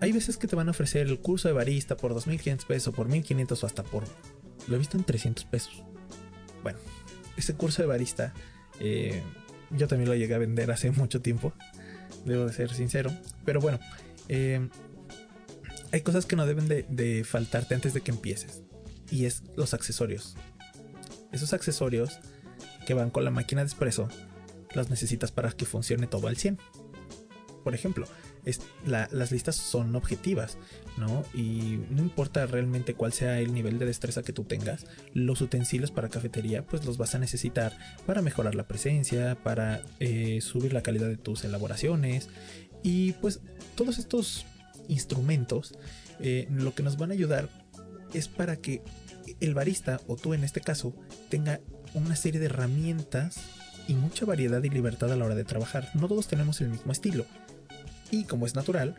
hay 0.00 0.12
veces 0.12 0.36
que 0.36 0.46
te 0.46 0.56
van 0.56 0.68
a 0.68 0.72
ofrecer 0.72 1.06
el 1.06 1.18
curso 1.18 1.48
de 1.48 1.54
barista 1.54 1.96
por 1.96 2.14
2.500 2.14 2.66
pesos, 2.66 2.94
por 2.94 3.08
1.500 3.08 3.62
o 3.62 3.66
hasta 3.66 3.82
por, 3.82 4.04
lo 4.68 4.76
he 4.76 4.78
visto 4.78 4.96
en 4.96 5.04
300 5.04 5.44
pesos. 5.46 5.82
Bueno, 6.62 6.78
ese 7.36 7.54
curso 7.54 7.82
de 7.82 7.88
barista 7.88 8.32
eh, 8.80 9.22
yo 9.70 9.88
también 9.88 10.08
lo 10.08 10.16
llegué 10.16 10.34
a 10.34 10.38
vender 10.38 10.70
hace 10.70 10.90
mucho 10.90 11.20
tiempo, 11.20 11.52
debo 12.24 12.46
de 12.46 12.52
ser 12.52 12.72
sincero. 12.72 13.10
Pero 13.44 13.60
bueno, 13.60 13.78
eh, 14.28 14.68
hay 15.92 16.00
cosas 16.00 16.26
que 16.26 16.36
no 16.36 16.46
deben 16.46 16.68
de, 16.68 17.24
faltarte 17.24 17.74
antes 17.74 17.94
de 17.94 18.00
que 18.00 18.10
empieces. 18.10 18.62
Y 19.10 19.26
es 19.26 19.42
los 19.56 19.74
accesorios. 19.74 20.36
Esos 21.32 21.52
accesorios 21.52 22.18
que 22.86 22.94
van 22.94 23.10
con 23.10 23.24
la 23.24 23.30
máquina 23.30 23.62
de 23.62 23.68
espresso, 23.68 24.08
los 24.74 24.90
necesitas 24.90 25.30
para 25.30 25.50
que 25.52 25.66
funcione 25.66 26.06
todo 26.06 26.26
al 26.26 26.36
100. 26.36 26.58
por 27.62 27.74
ejemplo, 27.74 28.06
las 28.84 29.32
listas 29.32 29.56
son 29.56 29.94
objetivas, 29.96 30.58
¿no? 30.96 31.24
Y 31.34 31.80
no 31.90 32.02
importa 32.02 32.46
realmente 32.46 32.94
cuál 32.94 33.12
sea 33.12 33.40
el 33.40 33.54
nivel 33.54 33.78
de 33.78 33.86
destreza 33.86 34.22
que 34.22 34.32
tú 34.32 34.44
tengas, 34.44 34.86
los 35.12 35.40
utensilios 35.40 35.90
para 35.90 36.08
cafetería, 36.08 36.64
pues 36.66 36.84
los 36.84 36.98
vas 36.98 37.14
a 37.14 37.18
necesitar 37.18 37.76
para 38.06 38.22
mejorar 38.22 38.54
la 38.54 38.68
presencia, 38.68 39.36
para 39.42 39.82
eh, 40.00 40.40
subir 40.40 40.72
la 40.72 40.82
calidad 40.82 41.08
de 41.08 41.16
tus 41.16 41.44
elaboraciones. 41.44 42.28
Y 42.82 43.12
pues 43.12 43.40
todos 43.74 43.98
estos 43.98 44.44
instrumentos 44.88 45.72
eh, 46.20 46.46
lo 46.50 46.74
que 46.74 46.82
nos 46.82 46.96
van 46.96 47.10
a 47.10 47.14
ayudar 47.14 47.48
es 48.12 48.28
para 48.28 48.56
que 48.56 48.82
el 49.40 49.54
barista, 49.54 50.00
o 50.06 50.16
tú 50.16 50.34
en 50.34 50.44
este 50.44 50.60
caso, 50.60 50.94
tenga 51.28 51.60
una 51.94 52.16
serie 52.16 52.40
de 52.40 52.46
herramientas 52.46 53.36
y 53.88 53.94
mucha 53.94 54.24
variedad 54.24 54.62
y 54.62 54.70
libertad 54.70 55.12
a 55.12 55.16
la 55.16 55.24
hora 55.24 55.34
de 55.34 55.44
trabajar. 55.44 55.88
No 55.94 56.08
todos 56.08 56.28
tenemos 56.28 56.60
el 56.60 56.68
mismo 56.68 56.92
estilo. 56.92 57.26
Y 58.14 58.22
como 58.22 58.46
es 58.46 58.54
natural, 58.54 58.94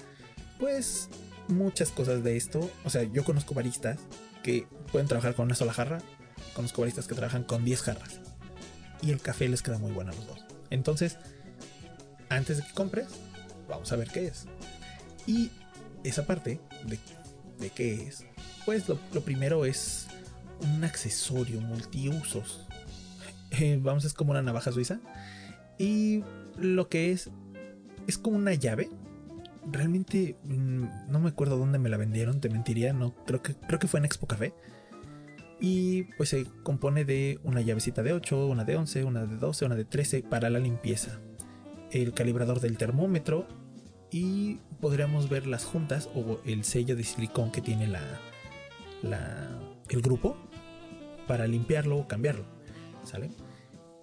pues 0.60 1.08
muchas 1.48 1.90
cosas 1.92 2.22
de 2.22 2.36
esto, 2.36 2.70
o 2.84 2.90
sea, 2.90 3.04
yo 3.04 3.24
conozco 3.24 3.54
baristas 3.54 3.98
que 4.44 4.68
pueden 4.92 5.08
trabajar 5.08 5.36
con 5.36 5.46
una 5.46 5.56
sola 5.56 5.72
jarra, 5.72 6.02
conozco 6.54 6.82
baristas 6.82 7.08
que 7.08 7.16
trabajan 7.16 7.46
con 7.46 7.64
10 7.64 7.82
jarras. 7.82 8.20
Y 9.02 9.12
el 9.12 9.22
café 9.22 9.48
les 9.48 9.62
queda 9.62 9.78
muy 9.78 9.94
bueno 9.94 10.12
a 10.12 10.16
los 10.16 10.28
dos. 10.28 10.44
Entonces, 10.70 11.18
antes 12.28 12.58
de 12.58 12.64
que 12.64 12.74
compres, 12.74 13.08
vamos 13.70 13.90
a 13.94 13.96
ver 13.96 14.10
qué 14.10 14.28
es. 14.28 14.48
Y 15.26 15.50
esa 16.04 16.26
parte 16.26 16.60
de, 16.86 17.00
de 17.58 17.70
qué 17.70 18.08
es, 18.08 18.26
pues 18.66 18.84
lo, 18.90 18.98
primero 19.22 19.64
es 19.64 20.08
un 20.60 20.84
accesorio 20.84 21.62
multiusos. 21.62 22.68
Eh, 23.52 23.80
vamos, 23.82 24.04
es 24.04 24.12
como 24.12 24.32
una 24.32 24.42
navaja 24.42 24.74
suiza. 24.74 25.00
Y 25.78 26.26
lo 26.58 26.90
que 26.90 27.14
es, 27.14 27.30
es 28.06 28.18
como 28.18 28.36
una 28.36 28.54
llave. 28.54 28.90
Realmente 29.72 30.38
mm, 30.44 31.10
no 31.10 31.20
me 31.20 31.30
acuerdo 31.30 31.58
dónde 31.58 31.80
me 31.80 31.90
la 31.90 31.98
vendieron, 31.98 32.40
te 32.40 32.50
mentiría, 32.50 32.94
no 32.94 33.16
creo 33.26 33.42
que 33.42 33.56
creo 33.56 33.80
que 33.80 33.88
fue 33.88 34.00
en 34.00 34.06
Expo 34.06 34.28
Café. 34.28 34.54
Y 35.60 36.04
pues 36.18 36.30
se 36.30 36.46
compone 36.64 37.06
de 37.06 37.40
una 37.44 37.62
llavecita 37.62 38.04
de 38.04 38.14
8, 38.14 38.48
una 38.48 38.66
de 38.66 38.76
11, 38.76 39.04
una 39.06 39.26
de 39.26 39.38
12, 39.38 39.66
una 39.66 39.76
de 39.76 39.86
13 39.86 40.24
para 40.24 40.50
la 40.50 40.60
limpieza. 40.60 41.20
El 41.92 42.14
calibrador 42.14 42.60
del 42.60 42.78
termómetro 42.78 43.48
y 44.12 44.60
podríamos 44.80 45.30
ver 45.30 45.48
las 45.48 45.66
juntas 45.66 46.10
o 46.14 46.40
el 46.46 46.64
sello 46.64 46.96
de 46.96 47.04
silicón 47.04 47.52
que 47.52 47.62
tiene 47.62 47.88
la, 47.88 48.02
el 49.90 50.02
grupo 50.02 50.38
para 51.28 51.48
limpiarlo 51.48 51.98
o 51.98 52.08
cambiarlo. 52.08 52.46
¿Sale? 53.04 53.32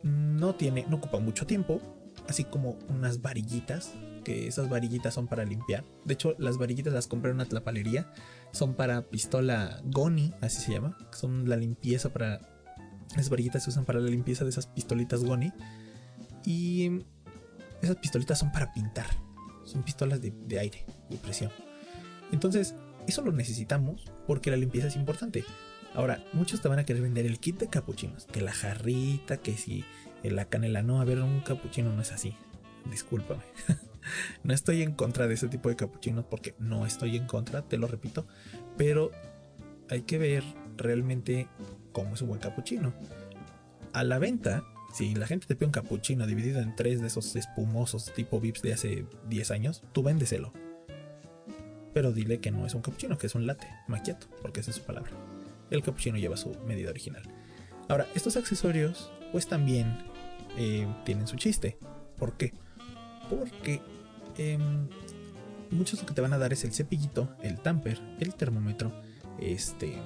No 0.02 0.54
tiene, 0.54 0.86
no 0.88 0.96
ocupa 0.96 1.18
mucho 1.18 1.46
tiempo, 1.46 1.80
así 2.28 2.44
como 2.44 2.78
unas 2.88 3.22
varillitas, 3.22 3.94
que 4.22 4.46
esas 4.46 4.68
varillitas 4.68 5.14
son 5.14 5.26
para 5.26 5.44
limpiar. 5.44 5.84
De 6.04 6.14
hecho, 6.14 6.34
las 6.38 6.58
varillitas 6.58 6.92
las 6.92 7.06
compré 7.06 7.30
en 7.30 7.36
una 7.36 7.46
tlapalería, 7.46 8.12
son 8.52 8.74
para 8.74 9.02
pistola 9.02 9.80
Goni, 9.84 10.32
así 10.40 10.60
se 10.62 10.72
llama, 10.72 10.96
son 11.12 11.48
la 11.48 11.56
limpieza 11.56 12.12
para 12.12 12.40
las 13.16 13.28
varillitas 13.28 13.64
se 13.64 13.68
usan 13.68 13.84
para 13.84 14.00
la 14.00 14.08
limpieza 14.08 14.44
de 14.44 14.50
esas 14.50 14.66
pistolitas 14.66 15.22
Goni 15.22 15.52
y 16.46 17.04
esas 17.82 17.96
pistolitas 17.96 18.38
son 18.38 18.50
para 18.52 18.72
pintar 18.72 19.06
son 19.64 19.82
pistolas 19.82 20.20
de, 20.20 20.58
aire, 20.58 20.84
de 21.08 21.16
presión. 21.16 21.50
Entonces, 22.30 22.74
eso 23.06 23.22
lo 23.22 23.32
necesitamos 23.32 24.04
porque 24.26 24.50
la 24.50 24.56
limpieza 24.56 24.88
es 24.88 24.96
importante. 24.96 25.44
Ahora, 25.94 26.24
muchos 26.32 26.60
te 26.60 26.68
van 26.68 26.78
a 26.78 26.84
querer 26.84 27.02
vender 27.02 27.26
el 27.26 27.38
kit 27.38 27.58
de 27.58 27.68
capuchinos, 27.68 28.26
que 28.26 28.40
la 28.40 28.52
jarrita, 28.52 29.36
que 29.38 29.56
si 29.56 29.84
la 30.22 30.46
canela, 30.46 30.82
no, 30.82 31.00
a 31.00 31.04
ver, 31.04 31.20
un 31.20 31.40
capuchino 31.40 31.92
no 31.92 32.02
es 32.02 32.12
así. 32.12 32.34
Discúlpame. 32.90 33.42
no 34.42 34.54
estoy 34.54 34.82
en 34.82 34.92
contra 34.92 35.26
de 35.26 35.34
ese 35.34 35.48
tipo 35.48 35.68
de 35.68 35.76
capuchinos 35.76 36.24
porque 36.28 36.54
no 36.58 36.86
estoy 36.86 37.16
en 37.16 37.26
contra, 37.26 37.62
te 37.62 37.78
lo 37.78 37.86
repito, 37.88 38.26
pero 38.76 39.10
hay 39.88 40.02
que 40.02 40.18
ver 40.18 40.44
realmente 40.76 41.48
cómo 41.92 42.14
es 42.14 42.22
un 42.22 42.28
buen 42.28 42.40
capuchino. 42.40 42.92
A 43.92 44.04
la 44.04 44.18
venta 44.18 44.64
si 44.92 45.14
la 45.14 45.26
gente 45.26 45.46
te 45.46 45.56
pide 45.56 45.66
un 45.66 45.72
capuchino 45.72 46.26
dividido 46.26 46.60
en 46.60 46.76
tres 46.76 47.00
de 47.00 47.06
esos 47.06 47.34
espumosos 47.34 48.12
tipo 48.14 48.40
Vips 48.40 48.60
de 48.60 48.74
hace 48.74 49.06
10 49.28 49.50
años, 49.50 49.82
tú 49.92 50.02
véndeselo. 50.02 50.52
Pero 51.94 52.12
dile 52.12 52.40
que 52.40 52.50
no 52.50 52.66
es 52.66 52.74
un 52.74 52.82
capuchino, 52.82 53.16
que 53.16 53.26
es 53.26 53.34
un 53.34 53.46
latte 53.46 53.66
macchiato, 53.88 54.26
porque 54.42 54.60
esa 54.60 54.70
es 54.70 54.76
su 54.76 54.82
palabra. 54.82 55.10
El 55.70 55.82
capuchino 55.82 56.18
lleva 56.18 56.36
su 56.36 56.54
medida 56.66 56.90
original. 56.90 57.22
Ahora, 57.88 58.06
estos 58.14 58.36
accesorios, 58.36 59.10
pues 59.32 59.46
también 59.46 59.98
eh, 60.58 60.86
tienen 61.04 61.26
su 61.26 61.36
chiste. 61.36 61.78
¿Por 62.18 62.34
qué? 62.36 62.52
Porque 63.38 63.80
em, 64.36 64.88
muchos 65.70 66.00
lo 66.00 66.06
que 66.06 66.14
te 66.14 66.20
van 66.20 66.32
a 66.32 66.38
dar 66.38 66.52
es 66.52 66.64
el 66.64 66.72
cepillito, 66.72 67.34
el 67.42 67.60
tamper, 67.60 67.98
el 68.20 68.34
termómetro, 68.34 68.92
este, 69.40 69.96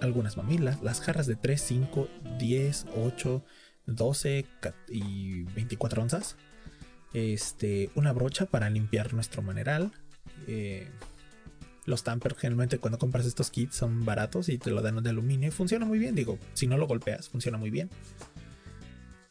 algunas 0.00 0.36
mamilas, 0.36 0.82
las 0.82 1.00
jarras 1.00 1.26
de 1.26 1.36
3, 1.36 1.60
5, 1.60 2.08
10, 2.38 2.86
8, 2.96 3.44
12 3.86 4.46
y 4.88 5.42
24 5.42 6.02
onzas. 6.02 6.36
Este, 7.14 7.90
una 7.94 8.12
brocha 8.12 8.46
para 8.46 8.68
limpiar 8.68 9.14
nuestro 9.14 9.40
maneral. 9.40 9.92
Eh, 10.46 10.88
los 11.86 12.02
tamper 12.02 12.34
generalmente 12.34 12.78
cuando 12.78 12.98
compras 12.98 13.26
estos 13.26 13.50
kits 13.50 13.76
son 13.76 14.04
baratos 14.04 14.48
y 14.48 14.58
te 14.58 14.70
lo 14.70 14.80
dan 14.80 15.02
de 15.02 15.10
aluminio 15.10 15.48
y 15.48 15.52
funciona 15.52 15.86
muy 15.86 15.98
bien. 15.98 16.14
Digo, 16.14 16.38
si 16.54 16.66
no 16.66 16.76
lo 16.76 16.86
golpeas, 16.86 17.28
funciona 17.28 17.56
muy 17.56 17.70
bien. 17.70 17.88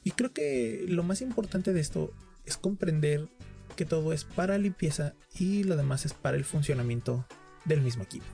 Y 0.03 0.11
creo 0.11 0.33
que 0.33 0.85
lo 0.87 1.03
más 1.03 1.21
importante 1.21 1.73
de 1.73 1.79
esto 1.79 2.13
es 2.45 2.57
comprender 2.57 3.29
que 3.75 3.85
todo 3.85 4.13
es 4.13 4.23
para 4.23 4.57
limpieza 4.57 5.13
y 5.37 5.63
lo 5.63 5.75
demás 5.75 6.05
es 6.05 6.13
para 6.13 6.37
el 6.37 6.45
funcionamiento 6.45 7.25
del 7.65 7.81
mismo 7.81 8.03
equipo. 8.03 8.25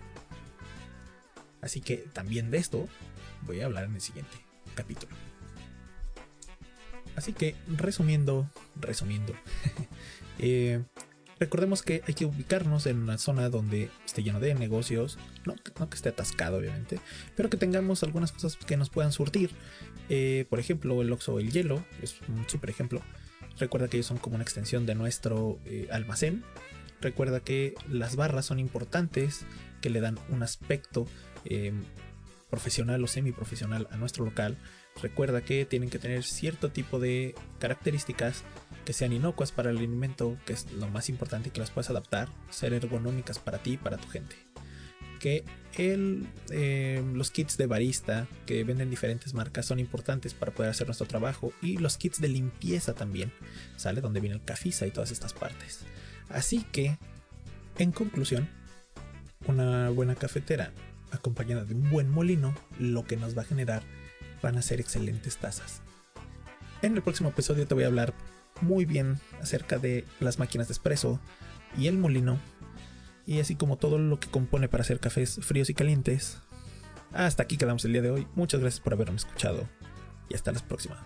Así 1.61 1.81
que 1.81 1.97
también 2.13 2.51
de 2.51 2.57
esto 2.57 2.87
voy 3.41 3.61
a 3.61 3.65
hablar 3.65 3.85
en 3.85 3.95
el 3.95 4.01
siguiente 4.01 4.37
capítulo. 4.75 5.15
Así 7.15 7.33
que, 7.33 7.55
resumiendo, 7.67 8.49
resumiendo, 8.79 9.33
eh, 10.39 10.81
recordemos 11.37 11.81
que 11.81 12.01
hay 12.07 12.13
que 12.13 12.25
ubicarnos 12.25 12.85
en 12.85 12.97
una 12.97 13.17
zona 13.17 13.49
donde 13.49 13.89
esté 14.05 14.23
lleno 14.23 14.39
de 14.39 14.55
negocios, 14.55 15.17
no, 15.45 15.55
que 15.55 15.95
esté 15.95 16.09
atascado 16.09 16.57
obviamente, 16.57 16.99
pero 17.35 17.49
que 17.49 17.57
tengamos 17.57 18.03
algunas 18.03 18.31
cosas 18.31 18.55
que 18.55 18.77
nos 18.77 18.89
puedan 18.89 19.11
surtir. 19.11 19.51
Eh, 20.07 20.45
por 20.49 20.59
ejemplo, 20.59 21.01
el 21.01 21.11
Oxo 21.11 21.39
el 21.39 21.51
hielo 21.51 21.83
es 22.01 22.21
un 22.29 22.47
super 22.47 22.69
ejemplo. 22.69 23.01
Recuerda 23.59 23.87
que 23.87 23.97
ellos 23.97 24.07
son 24.07 24.17
como 24.17 24.35
una 24.35 24.43
extensión 24.43 24.85
de 24.85 24.95
nuestro 24.95 25.59
eh, 25.65 25.87
almacén. 25.91 26.43
Recuerda 27.01 27.39
que 27.39 27.75
las 27.89 28.15
barras 28.15 28.45
son 28.45 28.59
importantes, 28.59 29.45
que 29.81 29.89
le 29.89 30.01
dan 30.01 30.19
un 30.29 30.43
aspecto 30.43 31.07
profesional 32.49 33.03
o 33.03 33.07
semiprofesional 33.07 33.87
a 33.91 33.97
nuestro 33.97 34.25
local. 34.25 34.57
Recuerda 35.01 35.41
que 35.41 35.65
tienen 35.65 35.89
que 35.89 35.99
tener 35.99 36.23
cierto 36.23 36.71
tipo 36.71 36.99
de 36.99 37.35
características 37.59 38.43
que 38.85 38.93
sean 38.93 39.13
inocuas 39.13 39.51
para 39.51 39.69
el 39.69 39.77
alimento, 39.77 40.37
que 40.45 40.53
es 40.53 40.71
lo 40.73 40.87
más 40.89 41.09
importante 41.09 41.49
y 41.49 41.51
que 41.51 41.61
las 41.61 41.71
puedas 41.71 41.89
adaptar, 41.89 42.29
ser 42.49 42.73
ergonómicas 42.73 43.39
para 43.39 43.59
ti 43.59 43.73
y 43.73 43.77
para 43.77 43.97
tu 43.97 44.09
gente. 44.09 44.35
Que 45.19 45.43
eh, 45.77 47.03
los 47.13 47.31
kits 47.31 47.57
de 47.57 47.67
barista 47.67 48.27
que 48.45 48.63
venden 48.63 48.89
diferentes 48.89 49.33
marcas 49.33 49.65
son 49.65 49.79
importantes 49.79 50.33
para 50.33 50.51
poder 50.53 50.71
hacer 50.71 50.87
nuestro 50.87 51.07
trabajo 51.07 51.53
y 51.61 51.77
los 51.77 51.97
kits 51.97 52.19
de 52.19 52.29
limpieza 52.29 52.93
también, 52.93 53.31
¿sale? 53.77 54.01
Donde 54.01 54.19
viene 54.19 54.35
el 54.35 54.43
cafisa 54.43 54.87
y 54.87 54.91
todas 54.91 55.11
estas 55.11 55.33
partes. 55.33 55.81
Así 56.29 56.65
que, 56.71 56.97
en 57.77 57.91
conclusión, 57.91 58.49
una 59.47 59.89
buena 59.89 60.15
cafetera 60.15 60.73
acompañada 61.11 61.65
de 61.65 61.75
un 61.75 61.89
buen 61.89 62.09
molino, 62.09 62.53
lo 62.77 63.05
que 63.05 63.17
nos 63.17 63.37
va 63.37 63.41
a 63.41 63.45
generar 63.45 63.83
van 64.41 64.57
a 64.57 64.61
ser 64.61 64.79
excelentes 64.79 65.37
tazas. 65.37 65.81
En 66.81 66.95
el 66.95 67.01
próximo 67.01 67.29
episodio 67.29 67.67
te 67.67 67.73
voy 67.73 67.83
a 67.83 67.87
hablar 67.87 68.13
muy 68.61 68.85
bien 68.85 69.19
acerca 69.41 69.77
de 69.77 70.05
las 70.19 70.39
máquinas 70.39 70.67
de 70.67 70.73
espresso 70.73 71.19
y 71.77 71.87
el 71.87 71.97
molino, 71.97 72.39
y 73.29 73.39
así 73.39 73.53
como 73.53 73.77
todo 73.77 73.99
lo 73.99 74.19
que 74.19 74.27
compone 74.27 74.69
para 74.69 74.81
hacer 74.81 74.99
cafés 74.99 75.39
fríos 75.43 75.69
y 75.69 75.75
calientes. 75.75 76.39
Hasta 77.13 77.43
aquí 77.43 77.57
quedamos 77.57 77.85
el 77.85 77.93
día 77.93 78.01
de 78.01 78.09
hoy. 78.09 78.27
Muchas 78.33 78.59
gracias 78.59 78.81
por 78.81 78.91
haberme 78.91 79.17
escuchado 79.17 79.69
y 80.31 80.33
hasta 80.33 80.51
la 80.51 80.59
próxima. 80.67 80.97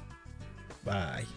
Bye. 0.86 1.28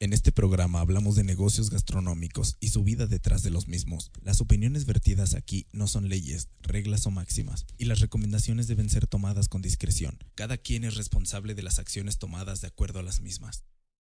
En 0.00 0.12
este 0.12 0.32
programa 0.32 0.80
hablamos 0.80 1.14
de 1.14 1.22
negocios 1.22 1.70
gastronómicos 1.70 2.56
y 2.58 2.70
su 2.70 2.82
vida 2.82 3.06
detrás 3.06 3.44
de 3.44 3.50
los 3.50 3.68
mismos. 3.68 4.10
Las 4.24 4.40
opiniones 4.40 4.84
vertidas 4.84 5.36
aquí 5.36 5.68
no 5.70 5.86
son 5.86 6.08
leyes, 6.08 6.48
reglas 6.60 7.06
o 7.06 7.12
máximas, 7.12 7.66
y 7.76 7.84
las 7.84 8.00
recomendaciones 8.00 8.66
deben 8.66 8.90
ser 8.90 9.06
tomadas 9.06 9.48
con 9.48 9.62
discreción. 9.62 10.18
Cada 10.34 10.56
quien 10.56 10.82
es 10.82 10.96
responsable 10.96 11.54
de 11.54 11.62
las 11.62 11.78
acciones 11.78 12.18
tomadas 12.18 12.60
de 12.60 12.66
acuerdo 12.66 12.98
a 12.98 13.04
las 13.04 13.20
mismas. 13.20 13.64